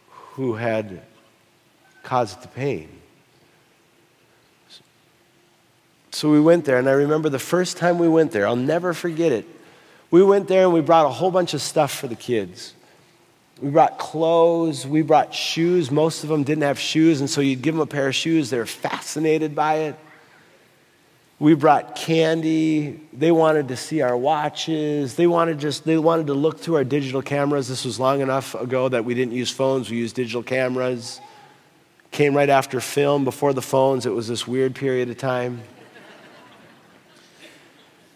who 0.08 0.54
had 0.54 1.02
caused 2.02 2.42
the 2.42 2.48
pain. 2.48 3.01
So 6.12 6.30
we 6.30 6.40
went 6.40 6.66
there, 6.66 6.78
and 6.78 6.88
I 6.88 6.92
remember 6.92 7.30
the 7.30 7.38
first 7.38 7.78
time 7.78 7.98
we 7.98 8.08
went 8.08 8.32
there, 8.32 8.46
I'll 8.46 8.54
never 8.54 8.92
forget 8.92 9.32
it. 9.32 9.46
We 10.10 10.22
went 10.22 10.46
there 10.46 10.64
and 10.64 10.72
we 10.72 10.82
brought 10.82 11.06
a 11.06 11.08
whole 11.08 11.30
bunch 11.30 11.54
of 11.54 11.62
stuff 11.62 11.90
for 11.90 12.06
the 12.06 12.14
kids. 12.14 12.74
We 13.62 13.70
brought 13.70 13.98
clothes, 13.98 14.86
we 14.86 15.00
brought 15.00 15.34
shoes. 15.34 15.90
Most 15.90 16.22
of 16.22 16.28
them 16.28 16.42
didn't 16.42 16.64
have 16.64 16.78
shoes, 16.78 17.20
and 17.20 17.30
so 17.30 17.40
you'd 17.40 17.62
give 17.62 17.74
them 17.74 17.80
a 17.80 17.86
pair 17.86 18.08
of 18.08 18.14
shoes. 18.14 18.50
They 18.50 18.58
were 18.58 18.66
fascinated 18.66 19.54
by 19.54 19.74
it. 19.76 19.96
We 21.38 21.54
brought 21.54 21.96
candy. 21.96 23.00
They 23.12 23.32
wanted 23.32 23.68
to 23.68 23.76
see 23.76 24.02
our 24.02 24.16
watches. 24.16 25.16
They 25.16 25.26
wanted 25.26 25.58
just 25.58 25.84
they 25.84 25.96
wanted 25.96 26.26
to 26.28 26.34
look 26.34 26.60
through 26.60 26.76
our 26.76 26.84
digital 26.84 27.22
cameras. 27.22 27.68
This 27.68 27.84
was 27.84 27.98
long 27.98 28.20
enough 28.20 28.54
ago 28.54 28.88
that 28.88 29.04
we 29.04 29.14
didn't 29.14 29.32
use 29.32 29.50
phones. 29.50 29.90
We 29.90 29.96
used 29.96 30.14
digital 30.14 30.42
cameras. 30.42 31.20
Came 32.10 32.36
right 32.36 32.50
after 32.50 32.80
film, 32.80 33.24
before 33.24 33.54
the 33.54 33.62
phones. 33.62 34.06
It 34.06 34.12
was 34.12 34.28
this 34.28 34.46
weird 34.46 34.74
period 34.74 35.08
of 35.08 35.16
time. 35.16 35.62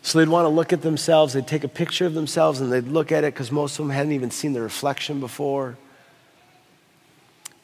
So 0.07 0.21
they'd 0.21 0.29
want 0.29 0.45
to 0.45 0.51
look 0.51 0.73
at 0.73 0.83
themselves, 0.83 1.33
they'd 1.33 1.49
take 1.49 1.65
a 1.65 1.69
picture 1.69 2.07
of 2.07 2.15
themselves 2.15 2.61
and 2.61 2.73
they'd 2.73 2.87
look 2.87 3.11
at 3.11 3.25
it 3.25 3.35
because 3.35 3.51
most 3.51 3.73
of 3.73 3.79
them 3.79 3.91
hadn't 3.91 4.13
even 4.13 4.31
seen 4.31 4.53
the 4.53 4.61
reflection 4.61 5.19
before. 5.19 5.77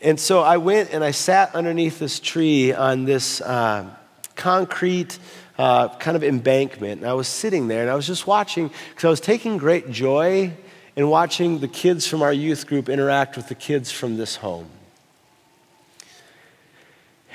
And 0.00 0.18
so 0.18 0.40
I 0.40 0.57
went 0.57 0.92
and 0.92 1.05
I 1.05 1.12
sat 1.12 1.55
underneath 1.55 2.00
this 2.00 2.18
tree 2.18 2.72
on 2.72 3.05
this 3.05 3.40
uh, 3.40 3.88
concrete 4.35 5.20
uh, 5.57 5.90
kind 5.98 6.16
of 6.16 6.24
embankment. 6.24 7.02
And 7.02 7.09
I 7.09 7.12
was 7.12 7.28
sitting 7.28 7.68
there 7.68 7.83
and 7.83 7.88
I 7.88 7.94
was 7.94 8.09
just 8.09 8.26
watching 8.26 8.72
because 8.88 9.05
I 9.05 9.11
was 9.11 9.20
taking 9.20 9.57
great 9.57 9.92
joy 9.92 10.52
in 10.96 11.09
watching 11.09 11.61
the 11.61 11.68
kids 11.68 12.09
from 12.09 12.22
our 12.22 12.33
youth 12.33 12.66
group 12.66 12.88
interact 12.88 13.37
with 13.37 13.46
the 13.46 13.55
kids 13.55 13.92
from 13.92 14.16
this 14.16 14.35
home. 14.35 14.68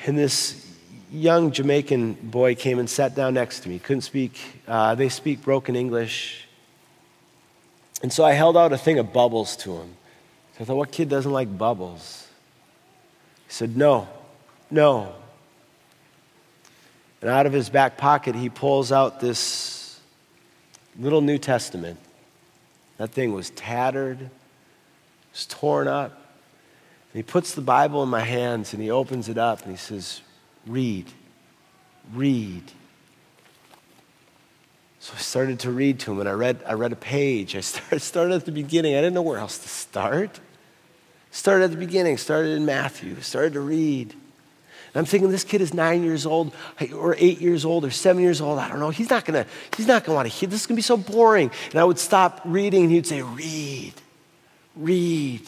And 0.05 0.17
this 0.17 0.66
young 1.11 1.51
Jamaican 1.51 2.13
boy 2.13 2.55
came 2.55 2.79
and 2.79 2.89
sat 2.89 3.15
down 3.15 3.33
next 3.33 3.61
to 3.61 3.69
me. 3.69 3.79
Couldn't 3.79 4.01
speak, 4.01 4.39
uh, 4.67 4.95
they 4.95 5.09
speak 5.09 5.41
broken 5.41 5.75
English. 5.75 6.47
And 8.01 8.11
so 8.11 8.23
I 8.23 8.33
held 8.33 8.57
out 8.57 8.73
a 8.73 8.77
thing 8.77 8.99
of 8.99 9.13
bubbles 9.13 9.55
to 9.57 9.77
him. 9.77 9.95
So 10.57 10.63
I 10.63 10.65
thought, 10.65 10.77
what 10.77 10.91
kid 10.91 11.09
doesn't 11.09 11.31
like 11.31 11.57
bubbles? 11.57 12.27
He 13.47 13.53
said, 13.53 13.77
no, 13.77 14.07
no, 14.69 15.15
and 17.21 17.29
out 17.29 17.45
of 17.45 17.53
his 17.53 17.69
back 17.69 17.97
pocket, 17.97 18.35
he 18.35 18.49
pulls 18.49 18.91
out 18.91 19.19
this 19.19 19.99
little 20.99 21.21
New 21.21 21.37
Testament. 21.37 21.99
That 22.97 23.09
thing 23.09 23.33
was 23.33 23.49
tattered, 23.51 24.21
it 24.21 24.29
was 25.31 25.45
torn 25.47 25.87
up. 25.87 26.11
And 26.11 27.19
he 27.19 27.23
puts 27.23 27.53
the 27.53 27.61
Bible 27.61 28.03
in 28.03 28.09
my 28.09 28.21
hands 28.21 28.73
and 28.73 28.81
he 28.81 28.91
opens 28.91 29.29
it 29.29 29.37
up 29.37 29.61
and 29.63 29.71
he 29.71 29.77
says, 29.77 30.21
Read, 30.67 31.05
read. 32.13 32.63
So 34.99 35.13
I 35.15 35.19
started 35.19 35.59
to 35.61 35.71
read 35.71 35.99
to 36.01 36.11
him 36.11 36.19
and 36.19 36.27
I 36.27 36.33
read, 36.33 36.59
I 36.67 36.73
read 36.73 36.91
a 36.91 36.97
page. 36.97 37.55
I 37.55 37.61
started, 37.61 38.01
started 38.01 38.33
at 38.35 38.45
the 38.45 38.51
beginning. 38.51 38.93
I 38.93 38.97
didn't 38.97 39.13
know 39.13 39.21
where 39.21 39.39
else 39.39 39.57
to 39.59 39.69
start. 39.69 40.39
Started 41.31 41.65
at 41.65 41.71
the 41.71 41.77
beginning, 41.77 42.17
started 42.17 42.57
in 42.57 42.65
Matthew, 42.65 43.19
started 43.21 43.53
to 43.53 43.61
read. 43.61 44.11
And 44.11 44.95
I'm 44.95 45.05
thinking 45.05 45.29
this 45.29 45.43
kid 45.43 45.61
is 45.61 45.73
nine 45.73 46.03
years 46.03 46.25
old, 46.25 46.53
or 46.93 47.15
eight 47.19 47.39
years 47.39 47.65
old, 47.65 47.85
or 47.85 47.91
seven 47.91 48.21
years 48.23 48.41
old. 48.41 48.57
I 48.59 48.67
don't 48.67 48.79
know. 48.79 48.89
He's 48.89 49.09
not 49.09 49.25
gonna. 49.25 49.45
He's 49.75 49.85
not 49.85 50.03
gonna 50.03 50.15
want 50.15 50.27
to 50.29 50.33
hear. 50.33 50.49
This 50.49 50.61
is 50.61 50.65
gonna 50.65 50.77
be 50.77 50.81
so 50.81 50.97
boring. 50.97 51.51
And 51.71 51.75
I 51.75 51.83
would 51.83 51.99
stop 51.99 52.41
reading, 52.45 52.83
and 52.83 52.91
he'd 52.91 53.05
say, 53.05 53.21
"Read, 53.21 53.93
read." 54.75 55.41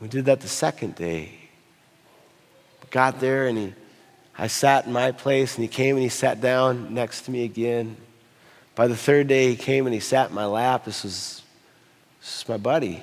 We 0.00 0.08
did 0.08 0.24
that 0.24 0.40
the 0.40 0.48
second 0.48 0.96
day. 0.96 1.41
Got 2.92 3.20
there, 3.20 3.48
and 3.48 3.58
he, 3.58 3.74
I 4.38 4.46
sat 4.46 4.86
in 4.86 4.92
my 4.92 5.12
place, 5.12 5.56
and 5.56 5.64
he 5.64 5.68
came 5.68 5.96
and 5.96 6.02
he 6.02 6.10
sat 6.10 6.40
down 6.40 6.92
next 6.92 7.22
to 7.22 7.30
me 7.30 7.44
again. 7.44 7.96
By 8.74 8.86
the 8.86 8.96
third 8.96 9.28
day, 9.28 9.48
he 9.48 9.56
came 9.56 9.86
and 9.86 9.94
he 9.94 10.00
sat 10.00 10.28
in 10.28 10.34
my 10.34 10.44
lap. 10.44 10.84
This 10.84 11.02
was, 11.02 11.42
this 12.20 12.44
was 12.44 12.48
my 12.48 12.58
buddy. 12.58 13.02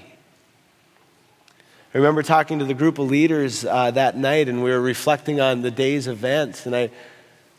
I 1.91 1.97
remember 1.97 2.21
talking 2.21 2.59
to 2.59 2.65
the 2.65 2.75
group 2.75 2.99
of 2.99 3.09
leaders 3.09 3.65
uh, 3.65 3.89
that 3.91 4.15
night, 4.15 4.47
and 4.47 4.63
we 4.63 4.69
were 4.69 4.79
reflecting 4.79 5.41
on 5.41 5.63
the 5.63 5.71
day's 5.71 6.07
events. 6.07 6.67
And 6.67 6.75
I 6.75 6.91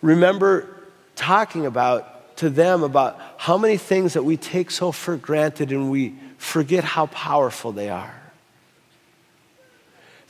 remember 0.01 0.69
talking 1.17 1.67
about 1.67 2.37
to 2.37 2.49
them 2.49 2.85
about 2.85 3.21
how 3.39 3.59
many 3.59 3.77
things 3.77 4.15
that 4.15 4.23
we 4.23 4.37
take 4.37 4.71
so 4.71 4.93
for 4.93 5.17
granted 5.17 5.73
and 5.73 5.91
we 5.91 6.15
forget 6.39 6.85
how 6.85 7.07
powerful 7.07 7.73
they 7.73 7.89
are. 7.89 8.20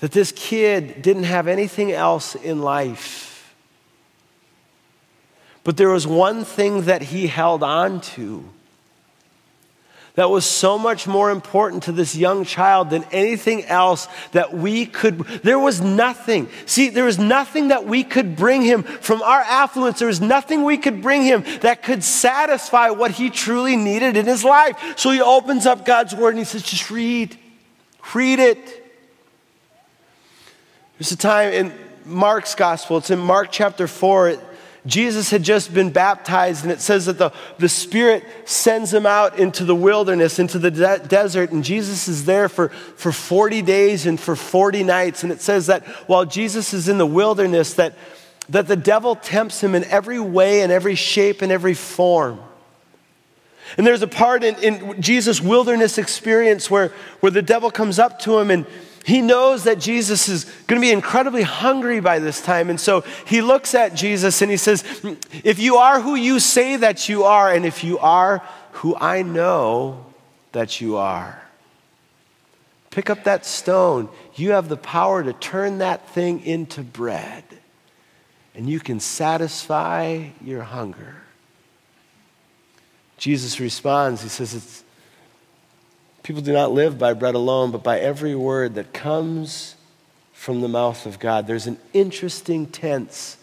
That 0.01 0.13
this 0.13 0.33
kid 0.33 1.03
didn't 1.03 1.25
have 1.25 1.47
anything 1.47 1.93
else 1.93 2.35
in 2.35 2.63
life, 2.63 3.55
but 5.63 5.77
there 5.77 5.91
was 5.91 6.07
one 6.07 6.45
thing 6.45 6.83
that 6.83 7.03
he 7.03 7.27
held 7.27 7.63
on 7.63 8.01
to 8.01 8.49
that 10.15 10.29
was 10.29 10.45
so 10.45 10.77
much 10.77 11.07
more 11.07 11.31
important 11.31 11.85
to 11.85 11.93
this 11.93 12.17
young 12.17 12.45
child 12.45 12.91
than 12.91 13.05
anything 13.13 13.65
else 13.67 14.09
that 14.33 14.53
we 14.53 14.85
could. 14.85 15.19
There 15.19 15.59
was 15.59 15.81
nothing. 15.81 16.49
See, 16.67 16.89
there 16.89 17.05
was 17.05 17.19
nothing 17.19 17.69
that 17.69 17.87
we 17.87 18.03
could 18.03 18.37
bring 18.37 18.63
him 18.63 18.83
from 18.83 19.23
our 19.23 19.41
affluence. 19.41 19.99
There 19.99 20.09
was 20.09 20.21
nothing 20.21 20.65
we 20.65 20.79
could 20.79 21.01
bring 21.01 21.23
him 21.23 21.45
that 21.61 21.83
could 21.83 22.03
satisfy 22.03 22.91
what 22.91 23.13
he 23.13 23.31
truly 23.31 23.77
needed 23.77 24.17
in 24.17 24.27
his 24.27 24.45
life. 24.45 24.99
So 24.99 25.11
he 25.11 25.21
opens 25.21 25.65
up 25.65 25.87
God's 25.87 26.15
word 26.15 26.31
and 26.31 26.39
he 26.39 26.45
says, 26.45 26.65
just 26.65 26.91
read. 26.91 27.39
Read 28.15 28.41
it. 28.41 28.80
There's 31.01 31.13
a 31.13 31.17
time 31.17 31.55
in 31.55 31.73
Mark's 32.05 32.55
gospel, 32.55 32.99
it's 32.99 33.09
in 33.09 33.19
Mark 33.19 33.49
chapter 33.51 33.89
4. 33.89 34.29
It, 34.29 34.41
Jesus 34.85 35.31
had 35.31 35.43
just 35.43 35.73
been 35.73 35.89
baptized, 35.89 36.63
and 36.63 36.71
it 36.71 36.83
says 36.83 37.07
that 37.07 37.17
the, 37.17 37.33
the 37.57 37.71
Spirit 37.71 38.23
sends 38.45 38.93
him 38.93 39.07
out 39.07 39.39
into 39.39 39.65
the 39.65 39.75
wilderness, 39.75 40.39
into 40.39 40.59
the 40.59 40.71
de- 40.71 40.99
desert, 40.99 41.53
and 41.53 41.65
Jesus 41.65 42.07
is 42.07 42.27
there 42.27 42.51
for, 42.51 42.69
for 42.69 43.13
40 43.13 43.63
days 43.63 44.05
and 44.05 44.21
for 44.21 44.37
40 44.37 44.83
nights. 44.85 45.23
And 45.23 45.33
it 45.33 45.41
says 45.41 45.69
that 45.69 45.87
while 46.07 46.27
Jesus 46.27 46.75
is 46.75 46.87
in 46.87 46.99
the 46.99 47.07
wilderness, 47.07 47.73
that, 47.75 47.95
that 48.51 48.69
the 48.69 48.77
devil 48.77 49.17
tempts 49.17 49.63
him 49.63 49.75
in 49.75 49.85
every 49.85 50.21
way, 50.21 50.61
in 50.61 50.71
every 50.71 50.97
shape, 50.97 51.43
in 51.43 51.51
every 51.51 51.75
form. 51.75 52.41
And 53.79 53.87
there's 53.87 54.03
a 54.03 54.07
part 54.07 54.45
in, 54.45 54.55
in 54.57 55.01
Jesus' 55.01 55.41
wilderness 55.41 55.97
experience 55.97 56.71
where, 56.71 56.89
where 57.21 57.33
the 57.33 57.41
devil 57.41 57.71
comes 57.71 57.99
up 57.99 58.19
to 58.21 58.39
him 58.39 58.51
and 58.51 58.67
he 59.05 59.23
knows 59.23 59.65
that 59.65 59.79
Jesus 59.79 60.29
is 60.29 60.45
going 60.67 60.81
to 60.81 60.87
be 60.87 60.93
incredibly 60.93 61.43
hungry 61.43 62.01
by 62.01 62.19
this 62.19 62.43
time. 62.43 62.69
And 62.69 62.79
so 62.79 63.03
he 63.27 63.41
looks 63.41 63.75
at 63.75 63.95
Jesus 63.95 64.43
and 64.43 64.51
he 64.51 64.57
says, 64.57 64.85
If 65.43 65.59
you 65.59 65.77
are 65.77 66.01
who 66.01 66.15
you 66.15 66.39
say 66.39 66.77
that 66.77 67.09
you 67.09 67.25
are, 67.25 67.53
and 67.53 67.65
if 67.65 67.83
you 67.83 67.99
are 67.99 68.43
who 68.73 68.95
I 68.97 69.23
know 69.23 70.07
that 70.53 70.81
you 70.81 70.97
are, 70.97 71.43
pick 72.91 73.09
up 73.09 73.25
that 73.25 73.47
stone. 73.47 74.09
You 74.35 74.53
have 74.53 74.69
the 74.69 74.77
power 74.77 75.23
to 75.23 75.33
turn 75.33 75.79
that 75.79 76.09
thing 76.11 76.45
into 76.45 76.83
bread, 76.83 77.45
and 78.55 78.69
you 78.69 78.81
can 78.81 79.01
satisfy 79.01 80.29
your 80.43 80.63
hunger. 80.63 81.17
Jesus 83.17 83.61
responds, 83.61 84.23
He 84.23 84.29
says, 84.29 84.55
It's 84.55 84.85
People 86.31 86.43
do 86.43 86.53
not 86.53 86.71
live 86.71 86.97
by 86.97 87.13
bread 87.13 87.35
alone, 87.35 87.73
but 87.73 87.83
by 87.83 87.99
every 87.99 88.37
word 88.37 88.77
that 88.77 88.93
comes 88.93 89.75
from 90.33 90.61
the 90.61 90.69
mouth 90.69 91.05
of 91.05 91.19
God. 91.19 91.49
There's 91.49 91.67
an 91.67 91.77
interesting 91.93 92.67
tense 92.67 93.37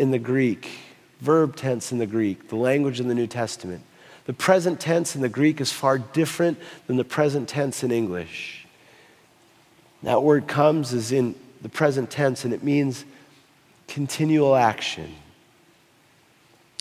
in 0.00 0.10
the 0.10 0.18
Greek, 0.18 0.68
verb 1.20 1.54
tense 1.54 1.92
in 1.92 1.98
the 1.98 2.08
Greek, 2.08 2.48
the 2.48 2.56
language 2.56 2.98
in 2.98 3.06
the 3.06 3.14
New 3.14 3.28
Testament. 3.28 3.82
The 4.24 4.32
present 4.32 4.80
tense 4.80 5.14
in 5.14 5.22
the 5.22 5.28
Greek 5.28 5.60
is 5.60 5.70
far 5.70 5.96
different 5.96 6.58
than 6.88 6.96
the 6.96 7.04
present 7.04 7.48
tense 7.48 7.84
in 7.84 7.92
English. 7.92 8.66
That 10.02 10.24
word 10.24 10.48
comes 10.48 10.92
is 10.92 11.12
in 11.12 11.36
the 11.62 11.68
present 11.68 12.10
tense 12.10 12.44
and 12.44 12.52
it 12.52 12.64
means 12.64 13.04
continual 13.86 14.56
action. 14.56 15.14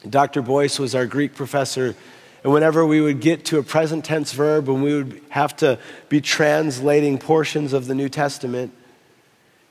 Dr. 0.10 0.42
Boyce 0.42 0.80
was 0.80 0.96
our 0.96 1.06
Greek 1.06 1.36
professor 1.36 1.96
and 2.44 2.54
whenever 2.54 2.86
we 2.86 3.02
would 3.02 3.20
get 3.20 3.46
to 3.46 3.58
a 3.58 3.64
present 3.64 4.06
tense 4.06 4.32
verb 4.32 4.70
and 4.70 4.84
we 4.84 4.94
would 4.94 5.22
have 5.30 5.56
to 5.58 5.80
be 6.10 6.22
translating 6.22 7.18
portions 7.18 7.74
of 7.74 7.88
the 7.88 7.96
New 7.96 8.10
Testament, 8.10 8.74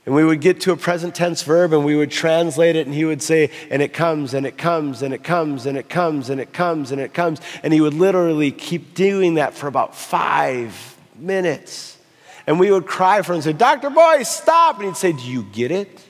and 0.06 0.14
we 0.14 0.24
would 0.24 0.40
get 0.40 0.60
to 0.62 0.72
a 0.72 0.76
present 0.76 1.16
tense 1.16 1.42
verb 1.42 1.72
and 1.72 1.84
we 1.84 1.96
would 1.96 2.12
translate 2.12 2.76
it, 2.76 2.86
and 2.86 2.94
he 2.94 3.04
would 3.04 3.20
say, 3.20 3.50
and 3.70 3.82
it 3.82 3.92
comes, 3.92 4.34
and 4.34 4.46
it 4.46 4.56
comes, 4.56 5.02
and 5.02 5.12
it 5.12 5.24
comes, 5.24 5.66
and 5.66 5.76
it 5.76 5.88
comes, 5.88 6.30
and 6.30 6.40
it 6.40 6.52
comes, 6.52 6.92
and 6.92 7.00
it 7.00 7.12
comes. 7.12 7.40
And 7.64 7.72
he 7.72 7.80
would 7.80 7.94
literally 7.94 8.52
keep 8.52 8.94
doing 8.94 9.34
that 9.34 9.54
for 9.54 9.66
about 9.66 9.96
five 9.96 10.96
minutes. 11.16 11.98
And 12.46 12.60
we 12.60 12.70
would 12.70 12.86
cry 12.86 13.22
for 13.22 13.32
him 13.32 13.36
and 13.36 13.44
say, 13.44 13.52
Dr. 13.52 13.90
Boy, 13.90 14.22
stop. 14.22 14.76
And 14.76 14.86
he'd 14.86 14.96
say, 14.96 15.12
Do 15.12 15.24
you 15.24 15.42
get 15.52 15.72
it? 15.72 16.00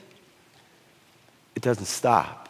It 1.55 1.63
doesn't 1.63 1.85
stop. 1.85 2.46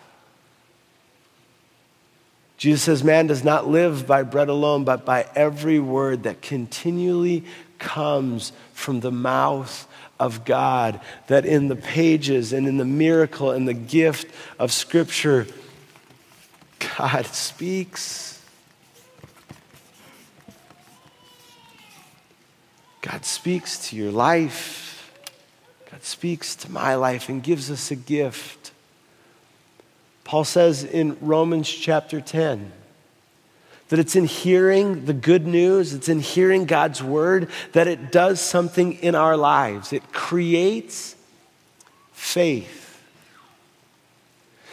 Jesus 2.57 2.81
says, 2.81 3.03
Man 3.03 3.27
does 3.27 3.43
not 3.43 3.67
live 3.67 4.07
by 4.07 4.23
bread 4.23 4.49
alone, 4.49 4.83
but 4.83 5.05
by 5.05 5.27
every 5.35 5.79
word 5.79 6.23
that 6.23 6.41
continually 6.41 7.45
comes 7.77 8.51
from 8.73 8.99
the 8.99 9.11
mouth 9.11 9.87
of 10.19 10.43
God. 10.43 10.99
That 11.27 11.45
in 11.45 11.67
the 11.67 11.75
pages 11.75 12.53
and 12.53 12.67
in 12.67 12.77
the 12.77 12.85
miracle 12.85 13.51
and 13.51 13.67
the 13.67 13.75
gift 13.75 14.31
of 14.57 14.71
Scripture, 14.71 15.45
God 16.97 17.27
speaks. 17.27 18.41
God 23.01 23.23
speaks 23.23 23.89
to 23.89 23.95
your 23.95 24.11
life. 24.11 25.13
God 25.91 26.03
speaks 26.03 26.55
to 26.57 26.71
my 26.71 26.95
life 26.95 27.29
and 27.29 27.41
gives 27.41 27.69
us 27.69 27.91
a 27.91 27.95
gift. 27.95 28.66
Paul 30.27 30.43
says 30.43 30.83
in 30.83 31.17
Romans 31.21 31.69
chapter 31.69 32.19
10 32.19 32.73
that 33.87 33.97
it's 33.97 34.13
in 34.13 34.25
hearing 34.25 35.05
the 35.05 35.13
good 35.13 35.47
news, 35.47 35.93
it's 35.93 36.09
in 36.09 36.19
hearing 36.19 36.65
God's 36.65 37.01
word 37.01 37.49
that 37.71 37.87
it 37.87 38.11
does 38.11 38.41
something 38.41 38.95
in 38.95 39.15
our 39.15 39.37
lives. 39.37 39.93
It 39.93 40.11
creates 40.11 41.15
faith. 42.11 43.01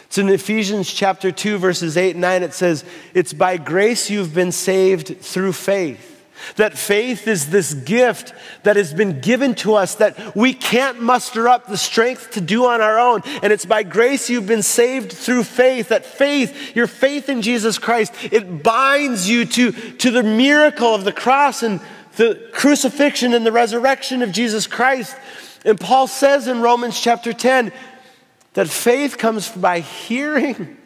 It's 0.07 0.17
in 0.17 0.27
Ephesians 0.27 0.91
chapter 0.91 1.31
2, 1.31 1.57
verses 1.57 1.95
8 1.95 2.11
and 2.11 2.21
9, 2.21 2.43
it 2.43 2.53
says, 2.53 2.83
It's 3.13 3.31
by 3.31 3.55
grace 3.55 4.09
you've 4.09 4.33
been 4.33 4.51
saved 4.51 5.21
through 5.21 5.53
faith. 5.53 6.14
That 6.57 6.77
faith 6.77 7.27
is 7.27 7.49
this 7.49 7.73
gift 7.73 8.33
that 8.63 8.75
has 8.75 8.93
been 8.93 9.19
given 9.19 9.55
to 9.55 9.75
us 9.75 9.95
that 9.95 10.35
we 10.35 10.53
can't 10.53 11.01
muster 11.01 11.47
up 11.47 11.67
the 11.67 11.77
strength 11.77 12.31
to 12.31 12.41
do 12.41 12.65
on 12.65 12.81
our 12.81 12.99
own. 12.99 13.21
And 13.41 13.51
it's 13.51 13.65
by 13.65 13.83
grace 13.83 14.29
you've 14.29 14.47
been 14.47 14.61
saved 14.63 15.11
through 15.11 15.43
faith. 15.43 15.89
That 15.89 16.05
faith, 16.05 16.75
your 16.75 16.87
faith 16.87 17.29
in 17.29 17.41
Jesus 17.41 17.77
Christ, 17.77 18.13
it 18.31 18.63
binds 18.63 19.29
you 19.29 19.45
to, 19.45 19.71
to 19.71 20.11
the 20.11 20.23
miracle 20.23 20.93
of 20.93 21.03
the 21.03 21.13
cross 21.13 21.63
and 21.63 21.81
the 22.15 22.49
crucifixion 22.53 23.33
and 23.33 23.45
the 23.45 23.51
resurrection 23.51 24.21
of 24.21 24.31
Jesus 24.31 24.67
Christ. 24.67 25.15
And 25.65 25.79
Paul 25.79 26.07
says 26.07 26.47
in 26.47 26.61
Romans 26.61 26.99
chapter 26.99 27.33
10 27.33 27.71
that 28.53 28.69
faith 28.69 29.17
comes 29.17 29.49
by 29.49 29.79
hearing, 29.79 30.77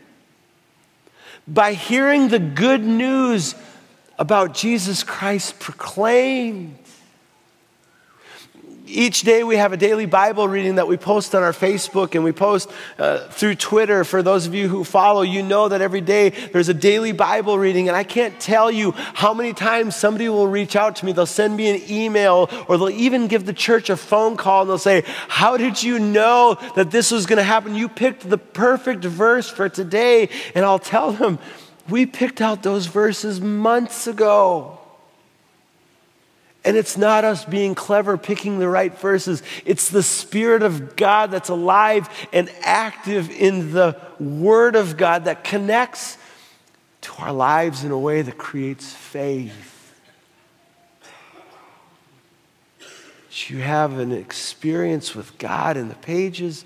by 1.47 1.73
hearing 1.73 2.29
the 2.29 2.39
good 2.39 2.83
news 2.83 3.55
about 4.19 4.53
Jesus 4.53 5.01
Christ 5.01 5.59
proclaimed. 5.59 6.77
Each 8.85 9.21
day 9.21 9.43
we 9.43 9.55
have 9.55 9.71
a 9.71 9.77
daily 9.77 10.07
Bible 10.07 10.47
reading 10.47 10.75
that 10.75 10.87
we 10.87 10.97
post 10.97 11.35
on 11.35 11.43
our 11.43 11.53
Facebook 11.53 12.15
and 12.15 12.23
we 12.23 12.31
post 12.31 12.71
uh, 12.97 13.19
through 13.29 13.55
Twitter. 13.55 14.03
For 14.03 14.21
those 14.23 14.47
of 14.47 14.55
you 14.55 14.67
who 14.67 14.83
follow, 14.83 15.21
you 15.21 15.43
know 15.43 15.69
that 15.69 15.79
every 15.79 16.01
day 16.01 16.29
there's 16.29 16.69
a 16.69 16.73
daily 16.73 17.11
Bible 17.11 17.57
reading. 17.57 17.87
And 17.87 17.95
I 17.95 18.03
can't 18.03 18.37
tell 18.39 18.71
you 18.71 18.91
how 18.95 19.33
many 19.33 19.53
times 19.53 19.95
somebody 19.95 20.27
will 20.27 20.47
reach 20.47 20.75
out 20.75 20.97
to 20.97 21.05
me. 21.05 21.11
They'll 21.11 21.27
send 21.27 21.55
me 21.55 21.69
an 21.69 21.81
email 21.89 22.49
or 22.67 22.77
they'll 22.77 22.89
even 22.89 23.27
give 23.27 23.45
the 23.45 23.53
church 23.53 23.91
a 23.91 23.95
phone 23.95 24.37
call 24.37 24.61
and 24.61 24.69
they'll 24.71 24.79
say, 24.79 25.03
How 25.27 25.55
did 25.55 25.81
you 25.81 25.99
know 25.99 26.57
that 26.75 26.89
this 26.89 27.11
was 27.11 27.27
going 27.27 27.37
to 27.37 27.43
happen? 27.43 27.75
You 27.75 27.87
picked 27.87 28.27
the 28.27 28.39
perfect 28.39 29.05
verse 29.05 29.47
for 29.47 29.69
today. 29.69 30.29
And 30.55 30.65
I'll 30.65 30.79
tell 30.79 31.11
them, 31.11 31.37
we 31.89 32.05
picked 32.05 32.41
out 32.41 32.63
those 32.63 32.87
verses 32.87 33.41
months 33.41 34.07
ago. 34.07 34.79
And 36.65 36.75
it's 36.75 36.97
not 36.97 37.23
us 37.23 37.45
being 37.45 37.73
clever 37.73 38.17
picking 38.17 38.59
the 38.59 38.67
right 38.67 38.95
verses. 38.97 39.41
It's 39.65 39.89
the 39.89 40.03
Spirit 40.03 40.61
of 40.61 40.95
God 40.95 41.31
that's 41.31 41.49
alive 41.49 42.09
and 42.33 42.51
active 42.61 43.29
in 43.31 43.71
the 43.71 43.97
Word 44.19 44.75
of 44.75 44.97
God 44.97 45.25
that 45.25 45.43
connects 45.43 46.17
to 47.01 47.13
our 47.19 47.31
lives 47.31 47.83
in 47.83 47.91
a 47.91 47.97
way 47.97 48.21
that 48.21 48.37
creates 48.37 48.91
faith. 48.91 49.77
You 53.47 53.59
have 53.59 53.97
an 53.97 54.11
experience 54.11 55.15
with 55.15 55.37
God 55.37 55.77
in 55.77 55.87
the 55.87 55.95
pages 55.95 56.65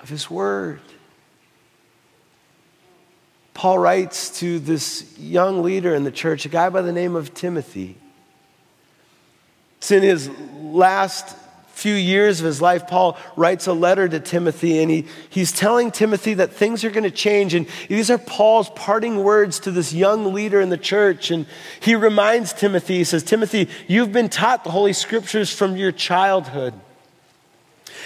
of 0.00 0.08
His 0.08 0.28
Word. 0.28 0.80
Paul 3.56 3.78
writes 3.78 4.38
to 4.40 4.58
this 4.58 5.18
young 5.18 5.62
leader 5.62 5.94
in 5.94 6.04
the 6.04 6.10
church, 6.10 6.44
a 6.44 6.50
guy 6.50 6.68
by 6.68 6.82
the 6.82 6.92
name 6.92 7.16
of 7.16 7.32
Timothy. 7.32 7.96
It's 9.78 9.90
in 9.90 10.02
his 10.02 10.28
last 10.60 11.34
few 11.68 11.94
years 11.94 12.40
of 12.40 12.44
his 12.44 12.60
life, 12.60 12.86
Paul 12.86 13.16
writes 13.34 13.66
a 13.66 13.72
letter 13.72 14.06
to 14.08 14.20
Timothy, 14.20 14.82
and 14.82 14.90
he, 14.90 15.06
he's 15.30 15.52
telling 15.52 15.90
Timothy 15.90 16.34
that 16.34 16.52
things 16.52 16.84
are 16.84 16.90
going 16.90 17.04
to 17.04 17.10
change. 17.10 17.54
And 17.54 17.66
these 17.88 18.10
are 18.10 18.18
Paul's 18.18 18.68
parting 18.70 19.24
words 19.24 19.58
to 19.60 19.70
this 19.70 19.90
young 19.90 20.34
leader 20.34 20.60
in 20.60 20.68
the 20.68 20.76
church. 20.76 21.30
And 21.30 21.46
he 21.80 21.94
reminds 21.94 22.52
Timothy, 22.52 22.98
he 22.98 23.04
says, 23.04 23.22
Timothy, 23.22 23.70
you've 23.88 24.12
been 24.12 24.28
taught 24.28 24.64
the 24.64 24.70
Holy 24.70 24.92
Scriptures 24.92 25.50
from 25.50 25.78
your 25.78 25.92
childhood. 25.92 26.74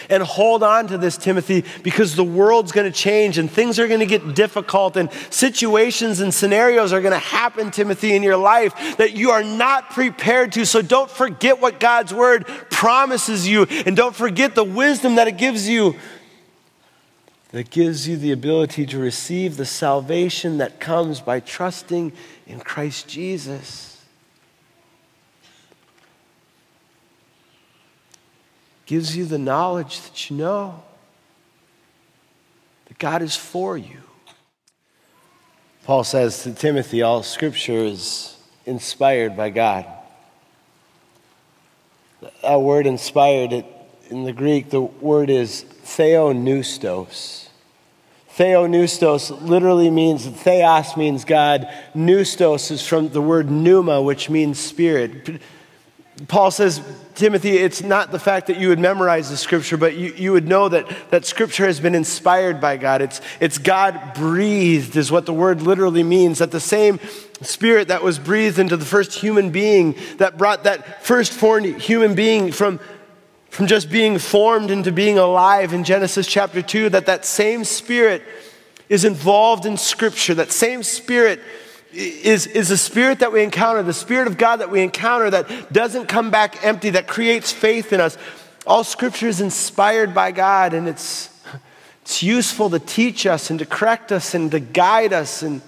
And 0.09 0.23
hold 0.23 0.62
on 0.62 0.87
to 0.88 0.99
this, 0.99 1.16
Timothy, 1.16 1.64
because 1.83 2.16
the 2.16 2.25
world's 2.25 2.73
going 2.73 2.90
to 2.90 2.97
change 2.97 3.38
and 3.38 3.51
things 3.51 3.79
are 3.79 3.88
going 3.88 4.01
to 4.01 4.07
get 4.07 4.35
difficult 4.35 4.97
and 4.97 5.11
situations 5.31 6.21
and 6.21 6.33
scenarios 6.33 6.93
are 6.93 7.01
going 7.01 7.12
to 7.12 7.19
happen, 7.19 7.71
Timothy, 7.71 8.14
in 8.14 8.23
your 8.23 8.37
life 8.37 8.97
that 8.97 9.14
you 9.14 9.31
are 9.31 9.43
not 9.43 9.90
prepared 9.90 10.53
to. 10.53 10.64
So 10.64 10.83
don't 10.83 11.11
forget 11.11 11.61
what 11.61 11.81
God's 11.81 12.14
word 12.14 12.47
promises 12.71 13.47
you 13.47 13.66
and 13.87 13.97
don't 13.97 14.14
forget 14.14 14.55
the 14.55 14.64
wisdom 14.64 15.16
that 15.16 15.29
it 15.29 15.37
gives 15.37 15.69
you 15.69 15.97
that 17.53 17.71
gives 17.71 18.07
you 18.07 18.16
the 18.16 18.31
ability 18.31 18.87
to 18.87 18.99
receive 18.99 19.57
the 19.57 19.66
salvation 19.66 20.59
that 20.59 20.79
comes 20.79 21.21
by 21.21 21.40
trusting 21.40 22.12
in 22.47 22.61
Christ 22.61 23.09
Jesus. 23.09 23.89
Gives 28.90 29.16
you 29.16 29.24
the 29.24 29.38
knowledge 29.38 30.00
that 30.00 30.29
you 30.29 30.37
know 30.37 30.83
that 32.87 32.98
God 32.98 33.22
is 33.22 33.37
for 33.37 33.79
you. 33.79 33.98
Paul 35.85 36.03
says 36.03 36.42
to 36.42 36.53
Timothy, 36.53 37.00
all 37.00 37.22
scripture 37.22 37.85
is 37.85 38.37
inspired 38.66 39.37
by 39.37 39.50
God. 39.50 39.87
That 42.42 42.61
word 42.61 42.88
inspired, 42.88 43.64
in 44.09 44.24
the 44.24 44.33
Greek, 44.33 44.70
the 44.70 44.81
word 44.81 45.31
is 45.31 45.64
theopneustos. 45.85 47.46
Theopneustos 48.37 49.40
literally 49.40 49.88
means, 49.88 50.26
theos 50.26 50.96
means 50.96 51.24
God. 51.24 51.72
Pneustos 51.94 52.72
is 52.72 52.85
from 52.85 53.11
the 53.11 53.22
word 53.22 53.53
pneuma, 53.53 54.03
which 54.03 54.29
means 54.29 54.59
spirit. 54.59 55.40
Paul 56.26 56.50
says, 56.50 56.83
Timothy, 57.20 57.59
it's 57.59 57.83
not 57.83 58.12
the 58.12 58.18
fact 58.18 58.46
that 58.46 58.56
you 58.59 58.68
would 58.68 58.78
memorize 58.78 59.28
the 59.28 59.37
scripture, 59.37 59.76
but 59.76 59.94
you, 59.94 60.14
you 60.14 60.33
would 60.33 60.48
know 60.48 60.70
that, 60.70 60.90
that 61.11 61.26
scripture 61.26 61.66
has 61.66 61.78
been 61.78 61.94
inspired 61.94 62.62
by 62.62 62.78
God. 62.78 63.02
It's, 63.02 63.20
it's 63.40 63.59
God 63.59 64.14
breathed, 64.14 64.96
is 64.96 65.12
what 65.12 65.26
the 65.26 65.35
word 65.35 65.61
literally 65.61 66.02
means. 66.02 66.38
That 66.38 66.50
the 66.50 66.61
same 66.61 66.98
spirit 67.42 67.88
that 67.88 68.02
was 68.02 68.18
breathed 68.18 68.59
into 68.59 68.74
the 68.74 68.87
first 68.87 69.12
human 69.12 69.50
being, 69.50 69.96
that 70.16 70.38
brought 70.38 70.64
that 70.64 71.04
first 71.04 71.35
formed 71.35 71.66
human 71.83 72.14
being 72.14 72.52
from, 72.52 72.80
from 73.50 73.66
just 73.66 73.90
being 73.90 74.18
formed 74.18 74.70
into 74.70 74.90
being 74.90 75.18
alive 75.18 75.74
in 75.74 75.85
Genesis 75.85 76.26
chapter 76.26 76.62
2, 76.62 76.88
that 76.88 77.04
that 77.04 77.26
same 77.26 77.64
spirit 77.64 78.22
is 78.88 79.04
involved 79.04 79.66
in 79.66 79.76
scripture. 79.76 80.33
That 80.33 80.52
same 80.52 80.83
spirit 80.83 81.42
is, 81.92 82.46
is 82.46 82.70
a 82.70 82.79
spirit 82.79 83.20
that 83.20 83.33
we 83.33 83.42
encounter, 83.42 83.83
the 83.83 83.92
spirit 83.92 84.26
of 84.26 84.38
God 84.38 84.57
that 84.57 84.70
we 84.70 84.83
encounter 84.83 85.31
that 85.31 85.72
doesn't 85.72 86.07
come 86.07 86.31
back 86.31 86.64
empty, 86.64 86.90
that 86.90 87.09
creates 87.09 87.53
faith 87.53 87.92
in 87.92 88.00
us. 88.00 88.16
All 88.66 88.85
scripture 88.85 89.29
is 89.29 89.40
inspired 89.40 90.14
by 90.14 90.33
God 90.33 90.74
and 90.74 90.88
it's, 90.88 91.31
it's 92.03 92.22
useful 92.22 92.70
to 92.70 92.79
teach 92.79 93.26
us 93.26 93.50
and 93.50 93.59
to 93.59 93.66
correct 93.66 94.12
us 94.12 94.35
and 94.35 94.50
to 94.50 94.61
guide 94.61 95.12
us 95.12 95.42
and 95.42 95.62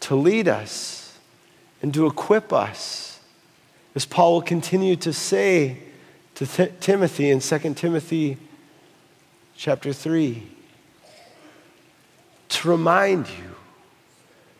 to 0.00 0.14
lead 0.14 0.48
us 0.48 1.18
and 1.82 1.92
to 1.94 2.06
equip 2.06 2.52
us. 2.52 3.20
As 3.94 4.04
Paul 4.04 4.34
will 4.34 4.42
continue 4.42 4.96
to 4.96 5.12
say 5.12 5.78
to 6.36 6.46
Th- 6.46 6.72
Timothy 6.78 7.30
in 7.30 7.40
2 7.40 7.74
Timothy 7.74 8.38
chapter 9.56 9.92
3 9.92 10.46
to 12.48 12.68
remind 12.68 13.28
you 13.28 13.47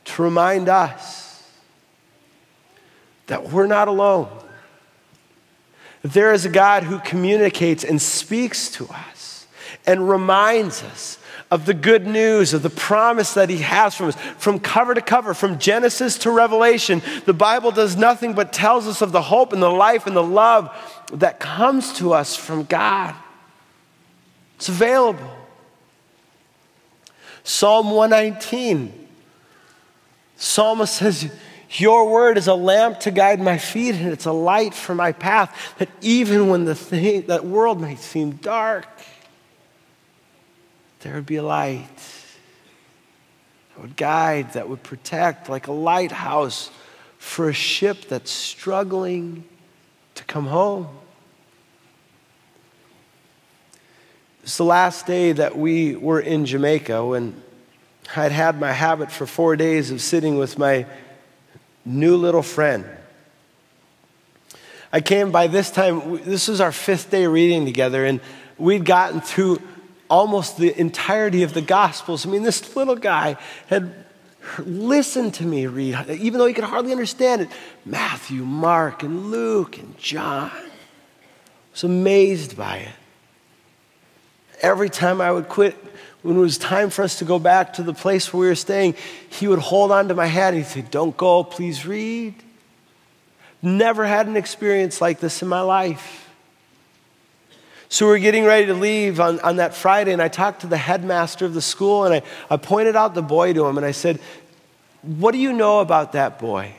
to 0.08 0.22
remind 0.22 0.68
us 0.68 1.42
that 3.26 3.50
we're 3.50 3.66
not 3.66 3.88
alone. 3.88 4.28
That 6.02 6.12
there 6.12 6.32
is 6.32 6.44
a 6.44 6.48
God 6.48 6.82
who 6.82 6.98
communicates 7.00 7.84
and 7.84 8.00
speaks 8.00 8.70
to 8.72 8.86
us 8.88 9.46
and 9.86 10.08
reminds 10.08 10.82
us 10.82 11.18
of 11.50 11.64
the 11.64 11.74
good 11.74 12.06
news, 12.06 12.52
of 12.52 12.62
the 12.62 12.70
promise 12.70 13.34
that 13.34 13.48
He 13.48 13.58
has 13.58 13.94
from 13.94 14.08
us. 14.08 14.16
From 14.36 14.60
cover 14.60 14.94
to 14.94 15.00
cover, 15.00 15.34
from 15.34 15.58
Genesis 15.58 16.18
to 16.18 16.30
Revelation, 16.30 17.02
the 17.24 17.32
Bible 17.32 17.70
does 17.70 17.96
nothing 17.96 18.34
but 18.34 18.52
tells 18.52 18.86
us 18.86 19.02
of 19.02 19.12
the 19.12 19.22
hope 19.22 19.52
and 19.52 19.62
the 19.62 19.70
life 19.70 20.06
and 20.06 20.14
the 20.14 20.22
love 20.22 20.70
that 21.12 21.40
comes 21.40 21.92
to 21.94 22.12
us 22.12 22.36
from 22.36 22.64
God. 22.64 23.14
It's 24.56 24.68
available. 24.68 25.36
Psalm 27.44 27.90
119 27.90 29.07
Psalmist 30.38 30.94
says, 30.94 31.30
Your 31.72 32.08
word 32.08 32.38
is 32.38 32.46
a 32.46 32.54
lamp 32.54 33.00
to 33.00 33.10
guide 33.10 33.40
my 33.40 33.58
feet, 33.58 33.96
and 33.96 34.12
it's 34.12 34.24
a 34.24 34.32
light 34.32 34.72
for 34.72 34.94
my 34.94 35.12
path. 35.12 35.74
That 35.78 35.90
even 36.00 36.48
when 36.48 36.64
the 36.64 36.76
thing, 36.76 37.26
that 37.26 37.44
world 37.44 37.80
might 37.80 37.98
seem 37.98 38.32
dark, 38.36 38.86
there 41.00 41.14
would 41.14 41.26
be 41.26 41.36
a 41.36 41.42
light 41.42 41.88
that 43.74 43.82
would 43.82 43.96
guide, 43.96 44.52
that 44.52 44.68
would 44.68 44.82
protect, 44.84 45.48
like 45.48 45.66
a 45.66 45.72
lighthouse 45.72 46.70
for 47.18 47.48
a 47.48 47.52
ship 47.52 48.06
that's 48.08 48.30
struggling 48.30 49.44
to 50.14 50.24
come 50.24 50.46
home. 50.46 50.88
It's 54.44 54.56
the 54.56 54.64
last 54.64 55.04
day 55.04 55.32
that 55.32 55.58
we 55.58 55.96
were 55.96 56.20
in 56.20 56.46
Jamaica 56.46 57.04
when 57.04 57.42
I'd 58.16 58.32
had 58.32 58.58
my 58.58 58.72
habit 58.72 59.12
for 59.12 59.26
four 59.26 59.56
days 59.56 59.90
of 59.90 60.00
sitting 60.00 60.38
with 60.38 60.58
my 60.58 60.86
new 61.84 62.16
little 62.16 62.42
friend. 62.42 62.84
I 64.92 65.00
came 65.00 65.30
by 65.30 65.46
this 65.46 65.70
time, 65.70 66.22
this 66.24 66.48
was 66.48 66.60
our 66.60 66.72
fifth 66.72 67.10
day 67.10 67.26
reading 67.26 67.66
together, 67.66 68.04
and 68.06 68.20
we'd 68.56 68.86
gotten 68.86 69.20
through 69.20 69.60
almost 70.08 70.56
the 70.56 70.78
entirety 70.78 71.42
of 71.42 71.52
the 71.52 71.60
Gospels. 71.60 72.26
I 72.26 72.30
mean, 72.30 72.42
this 72.42 72.74
little 72.74 72.96
guy 72.96 73.36
had 73.68 73.92
listened 74.58 75.34
to 75.34 75.44
me 75.44 75.66
read, 75.66 76.08
even 76.08 76.38
though 76.38 76.46
he 76.46 76.54
could 76.54 76.64
hardly 76.64 76.92
understand 76.92 77.42
it 77.42 77.50
Matthew, 77.84 78.44
Mark, 78.44 79.02
and 79.02 79.30
Luke, 79.30 79.78
and 79.78 79.96
John. 79.98 80.50
I 80.50 80.70
was 81.72 81.84
amazed 81.84 82.56
by 82.56 82.78
it. 82.78 82.94
Every 84.62 84.88
time 84.88 85.20
I 85.20 85.30
would 85.30 85.48
quit 85.48 85.76
when 86.22 86.36
it 86.36 86.40
was 86.40 86.58
time 86.58 86.90
for 86.90 87.02
us 87.02 87.18
to 87.20 87.24
go 87.24 87.38
back 87.38 87.74
to 87.74 87.82
the 87.82 87.94
place 87.94 88.32
where 88.32 88.40
we 88.40 88.46
were 88.48 88.54
staying, 88.54 88.94
he 89.30 89.46
would 89.46 89.60
hold 89.60 89.92
on 89.92 90.08
to 90.08 90.14
my 90.14 90.26
hand 90.26 90.56
and 90.56 90.64
he'd 90.64 90.70
say, 90.70 90.82
Don't 90.82 91.16
go, 91.16 91.44
please 91.44 91.86
read. 91.86 92.34
Never 93.62 94.04
had 94.06 94.26
an 94.26 94.36
experience 94.36 95.00
like 95.00 95.20
this 95.20 95.42
in 95.42 95.48
my 95.48 95.60
life. 95.60 96.28
So 97.88 98.06
we 98.06 98.16
are 98.16 98.18
getting 98.18 98.44
ready 98.44 98.66
to 98.66 98.74
leave 98.74 99.18
on, 99.18 99.40
on 99.40 99.56
that 99.56 99.74
Friday, 99.74 100.12
and 100.12 100.20
I 100.20 100.28
talked 100.28 100.60
to 100.60 100.66
the 100.66 100.76
headmaster 100.76 101.46
of 101.46 101.54
the 101.54 101.62
school, 101.62 102.04
and 102.04 102.16
I, 102.16 102.22
I 102.50 102.56
pointed 102.58 102.96
out 102.96 103.14
the 103.14 103.22
boy 103.22 103.54
to 103.54 103.66
him, 103.66 103.78
and 103.78 103.86
I 103.86 103.92
said, 103.92 104.20
What 105.02 105.32
do 105.32 105.38
you 105.38 105.52
know 105.52 105.80
about 105.80 106.12
that 106.12 106.38
boy? 106.38 106.74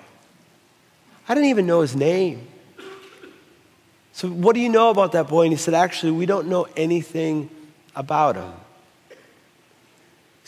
I 1.28 1.34
didn't 1.34 1.50
even 1.50 1.66
know 1.66 1.82
his 1.82 1.96
name. 1.96 2.48
So, 4.14 4.28
what 4.28 4.54
do 4.54 4.60
you 4.60 4.70
know 4.70 4.90
about 4.90 5.14
that 5.14 5.28
boy? 5.30 5.44
And 5.44 5.54
he 5.54 5.58
said, 5.58 5.74
Actually, 5.74 6.12
we 6.12 6.26
don't 6.26 6.48
know 6.48 6.68
anything 6.76 7.50
about 7.96 8.36
him 8.36 8.52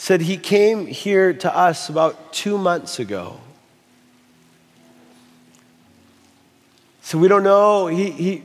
said 0.02 0.20
he 0.20 0.36
came 0.36 0.88
here 0.88 1.32
to 1.32 1.56
us 1.56 1.88
about 1.88 2.34
two 2.34 2.58
months 2.58 2.98
ago. 2.98 3.40
So 7.04 7.20
we 7.20 7.28
don't 7.28 7.44
know. 7.44 7.86
He, 7.86 8.10
he, 8.10 8.44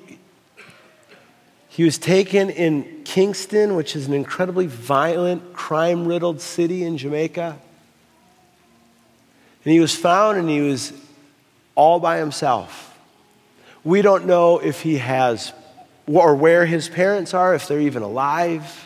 he 1.71 1.83
was 1.83 1.97
taken 1.97 2.51
in 2.51 3.01
Kingston, 3.05 3.75
which 3.75 3.97
is 3.97 4.07
an 4.07 4.13
incredibly 4.13 4.67
violent, 4.67 5.55
crime 5.55 6.07
riddled 6.07 6.43
city 6.43 6.85
in 6.85 6.99
Jamaica. 6.99 7.59
And 9.65 9.73
he 9.73 9.81
was 9.81 9.95
found 9.95 10.37
and 10.37 10.51
he 10.51 10.61
was 10.61 10.93
all 11.75 12.01
by 12.01 12.19
himself. 12.19 12.99
We 13.83 14.03
don't 14.03 14.27
know 14.27 14.59
if 14.59 14.83
he 14.83 14.99
has, 14.99 15.55
or 16.07 16.35
where 16.35 16.67
his 16.67 16.91
parents 16.91 17.33
are, 17.33 17.55
if 17.55 17.67
they're 17.67 17.81
even 17.81 18.03
alive. 18.03 18.86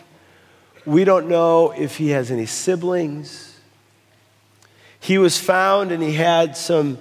We 0.86 1.04
don't 1.04 1.28
know 1.28 1.72
if 1.72 1.96
he 1.96 2.10
has 2.10 2.30
any 2.30 2.46
siblings. 2.46 3.58
He 4.98 5.18
was 5.18 5.38
found 5.38 5.92
and 5.92 6.02
he 6.02 6.14
had 6.14 6.56
some, 6.56 6.98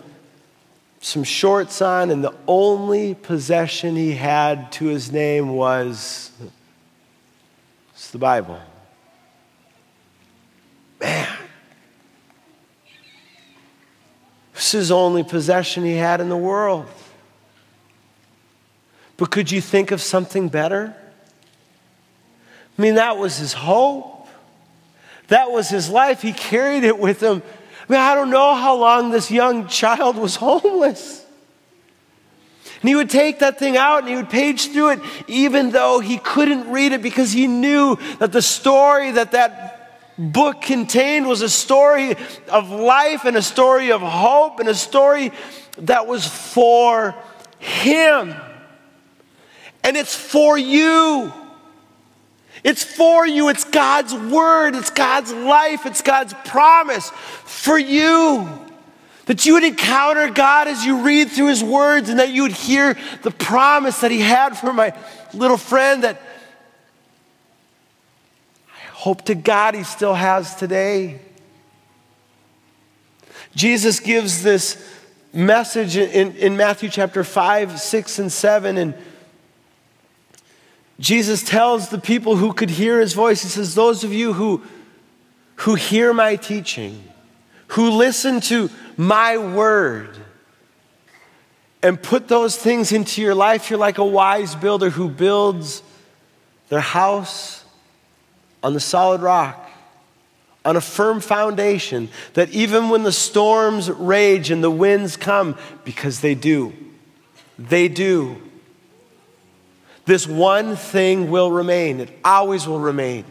some 1.01 1.23
shorts 1.23 1.81
on, 1.81 2.11
and 2.11 2.23
the 2.23 2.35
only 2.47 3.15
possession 3.15 3.95
he 3.95 4.13
had 4.13 4.71
to 4.73 4.85
his 4.85 5.11
name 5.11 5.49
was 5.49 6.31
it's 7.93 8.11
the 8.11 8.17
Bible. 8.17 8.59
Man. 11.01 11.37
This 14.53 14.73
is 14.73 14.89
the 14.89 14.95
only 14.95 15.23
possession 15.23 15.83
he 15.85 15.95
had 15.95 16.19
in 16.19 16.27
the 16.27 16.37
world. 16.37 16.85
But 19.15 19.31
could 19.31 19.51
you 19.51 19.61
think 19.61 19.91
of 19.91 20.01
something 20.01 20.49
better? 20.49 20.95
I 22.79 22.81
mean, 22.81 22.95
that 22.95 23.17
was 23.17 23.35
his 23.35 23.51
hope. 23.51 24.29
That 25.27 25.51
was 25.51 25.67
his 25.67 25.89
life. 25.89 26.21
He 26.21 26.31
carried 26.31 26.85
it 26.85 26.97
with 26.97 27.21
him. 27.21 27.43
I 27.89 27.91
mean, 27.91 27.99
I 27.99 28.15
don't 28.15 28.29
know 28.29 28.55
how 28.55 28.77
long 28.77 29.11
this 29.11 29.29
young 29.29 29.67
child 29.67 30.15
was 30.15 30.35
homeless. 30.37 31.25
And 32.81 32.87
he 32.87 32.95
would 32.95 33.09
take 33.09 33.39
that 33.39 33.59
thing 33.59 33.75
out 33.75 33.99
and 33.99 34.07
he 34.07 34.15
would 34.15 34.29
page 34.29 34.71
through 34.71 34.91
it, 34.91 34.99
even 35.27 35.71
though 35.71 35.99
he 35.99 36.19
couldn't 36.19 36.71
read 36.71 36.93
it 36.93 37.01
because 37.01 37.33
he 37.33 37.47
knew 37.47 37.97
that 38.19 38.31
the 38.31 38.41
story 38.41 39.11
that 39.11 39.33
that 39.33 40.15
book 40.17 40.61
contained 40.61 41.27
was 41.27 41.41
a 41.41 41.49
story 41.49 42.15
of 42.47 42.69
life 42.69 43.25
and 43.25 43.35
a 43.35 43.41
story 43.41 43.91
of 43.91 43.99
hope 43.99 44.61
and 44.61 44.69
a 44.69 44.73
story 44.73 45.33
that 45.79 46.07
was 46.07 46.25
for 46.25 47.13
him. 47.57 48.33
And 49.83 49.97
it's 49.97 50.15
for 50.15 50.57
you. 50.57 51.33
It's 52.63 52.83
for 52.83 53.25
you. 53.25 53.49
It's 53.49 53.63
God's 53.63 54.13
word. 54.13 54.75
It's 54.75 54.89
God's 54.89 55.31
life. 55.31 55.85
It's 55.85 56.01
God's 56.01 56.33
promise 56.45 57.09
for 57.09 57.77
you. 57.77 58.47
That 59.25 59.45
you 59.45 59.53
would 59.53 59.63
encounter 59.63 60.29
God 60.29 60.67
as 60.67 60.85
you 60.85 61.03
read 61.03 61.29
through 61.29 61.47
his 61.47 61.63
words 61.63 62.09
and 62.09 62.19
that 62.19 62.29
you 62.29 62.43
would 62.43 62.51
hear 62.51 62.97
the 63.21 63.31
promise 63.31 64.01
that 64.01 64.11
he 64.11 64.19
had 64.19 64.57
for 64.57 64.73
my 64.73 64.93
little 65.33 65.57
friend 65.57 66.03
that 66.03 66.19
I 68.67 68.87
hope 68.91 69.25
to 69.25 69.35
God 69.35 69.75
he 69.75 69.83
still 69.83 70.15
has 70.15 70.55
today. 70.55 71.21
Jesus 73.55 73.99
gives 73.99 74.41
this 74.43 74.83
message 75.33 75.95
in, 75.95 76.35
in 76.35 76.57
Matthew 76.57 76.89
chapter 76.89 77.23
5, 77.23 77.79
6, 77.79 78.19
and 78.19 78.31
7. 78.31 78.77
And 78.77 78.95
Jesus 80.99 81.43
tells 81.43 81.89
the 81.89 81.97
people 81.97 82.35
who 82.35 82.53
could 82.53 82.69
hear 82.69 82.99
his 82.99 83.13
voice, 83.13 83.41
he 83.41 83.47
says, 83.47 83.73
Those 83.73 84.03
of 84.03 84.13
you 84.13 84.33
who, 84.33 84.61
who 85.55 85.75
hear 85.75 86.13
my 86.13 86.35
teaching, 86.35 87.03
who 87.69 87.91
listen 87.91 88.41
to 88.41 88.69
my 88.97 89.37
word, 89.37 90.17
and 91.81 92.01
put 92.01 92.27
those 92.27 92.57
things 92.57 92.91
into 92.91 93.21
your 93.21 93.33
life, 93.33 93.69
you're 93.69 93.79
like 93.79 93.97
a 93.97 94.05
wise 94.05 94.53
builder 94.55 94.89
who 94.89 95.09
builds 95.09 95.81
their 96.67 96.81
house 96.81 97.63
on 98.61 98.73
the 98.73 98.79
solid 98.81 99.21
rock 99.21 99.69
on 100.65 100.75
a 100.75 100.81
firm 100.81 101.21
foundation 101.21 102.09
that 102.33 102.49
even 102.49 102.89
when 102.89 103.03
the 103.03 103.11
storms 103.11 103.89
rage 103.89 104.51
and 104.51 104.63
the 104.63 104.69
winds 104.69 105.15
come, 105.15 105.57
because 105.85 106.19
they 106.19 106.35
do, 106.35 106.73
they 107.57 107.87
do, 107.87 108.41
this 110.09 110.25
one 110.25 110.75
thing 110.75 111.29
will 111.29 111.51
remain. 111.51 111.99
It 111.99 112.09
always 112.25 112.67
will 112.67 112.79
remain. 112.79 113.25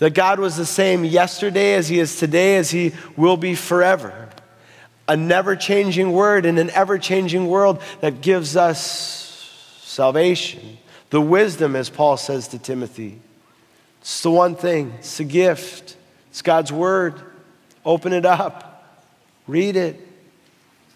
That 0.00 0.12
God 0.12 0.38
was 0.38 0.54
the 0.54 0.66
same 0.66 1.02
yesterday 1.02 1.74
as 1.74 1.88
He 1.88 1.98
is 1.98 2.18
today, 2.18 2.56
as 2.56 2.70
He 2.70 2.92
will 3.16 3.38
be 3.38 3.54
forever. 3.54 4.28
A 5.08 5.16
never 5.16 5.56
changing 5.56 6.12
word 6.12 6.44
in 6.44 6.58
an 6.58 6.68
ever 6.70 6.98
changing 6.98 7.48
world 7.48 7.80
that 8.02 8.20
gives 8.20 8.54
us 8.54 9.80
salvation. 9.80 10.76
The 11.08 11.22
wisdom, 11.22 11.74
as 11.74 11.88
Paul 11.88 12.18
says 12.18 12.48
to 12.48 12.58
Timothy. 12.58 13.18
It's 14.02 14.20
the 14.22 14.30
one 14.30 14.56
thing, 14.56 14.92
it's 14.98 15.18
a 15.20 15.24
gift. 15.24 15.96
It's 16.28 16.42
God's 16.42 16.70
Word. 16.70 17.14
Open 17.82 18.12
it 18.12 18.26
up, 18.26 18.94
read 19.46 19.74
it, 19.74 20.06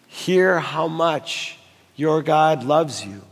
hear 0.07 0.61
how 0.61 0.87
much 0.87 1.57
your 1.97 2.23
God 2.23 2.63
loves 2.63 3.07
you. 3.07 3.23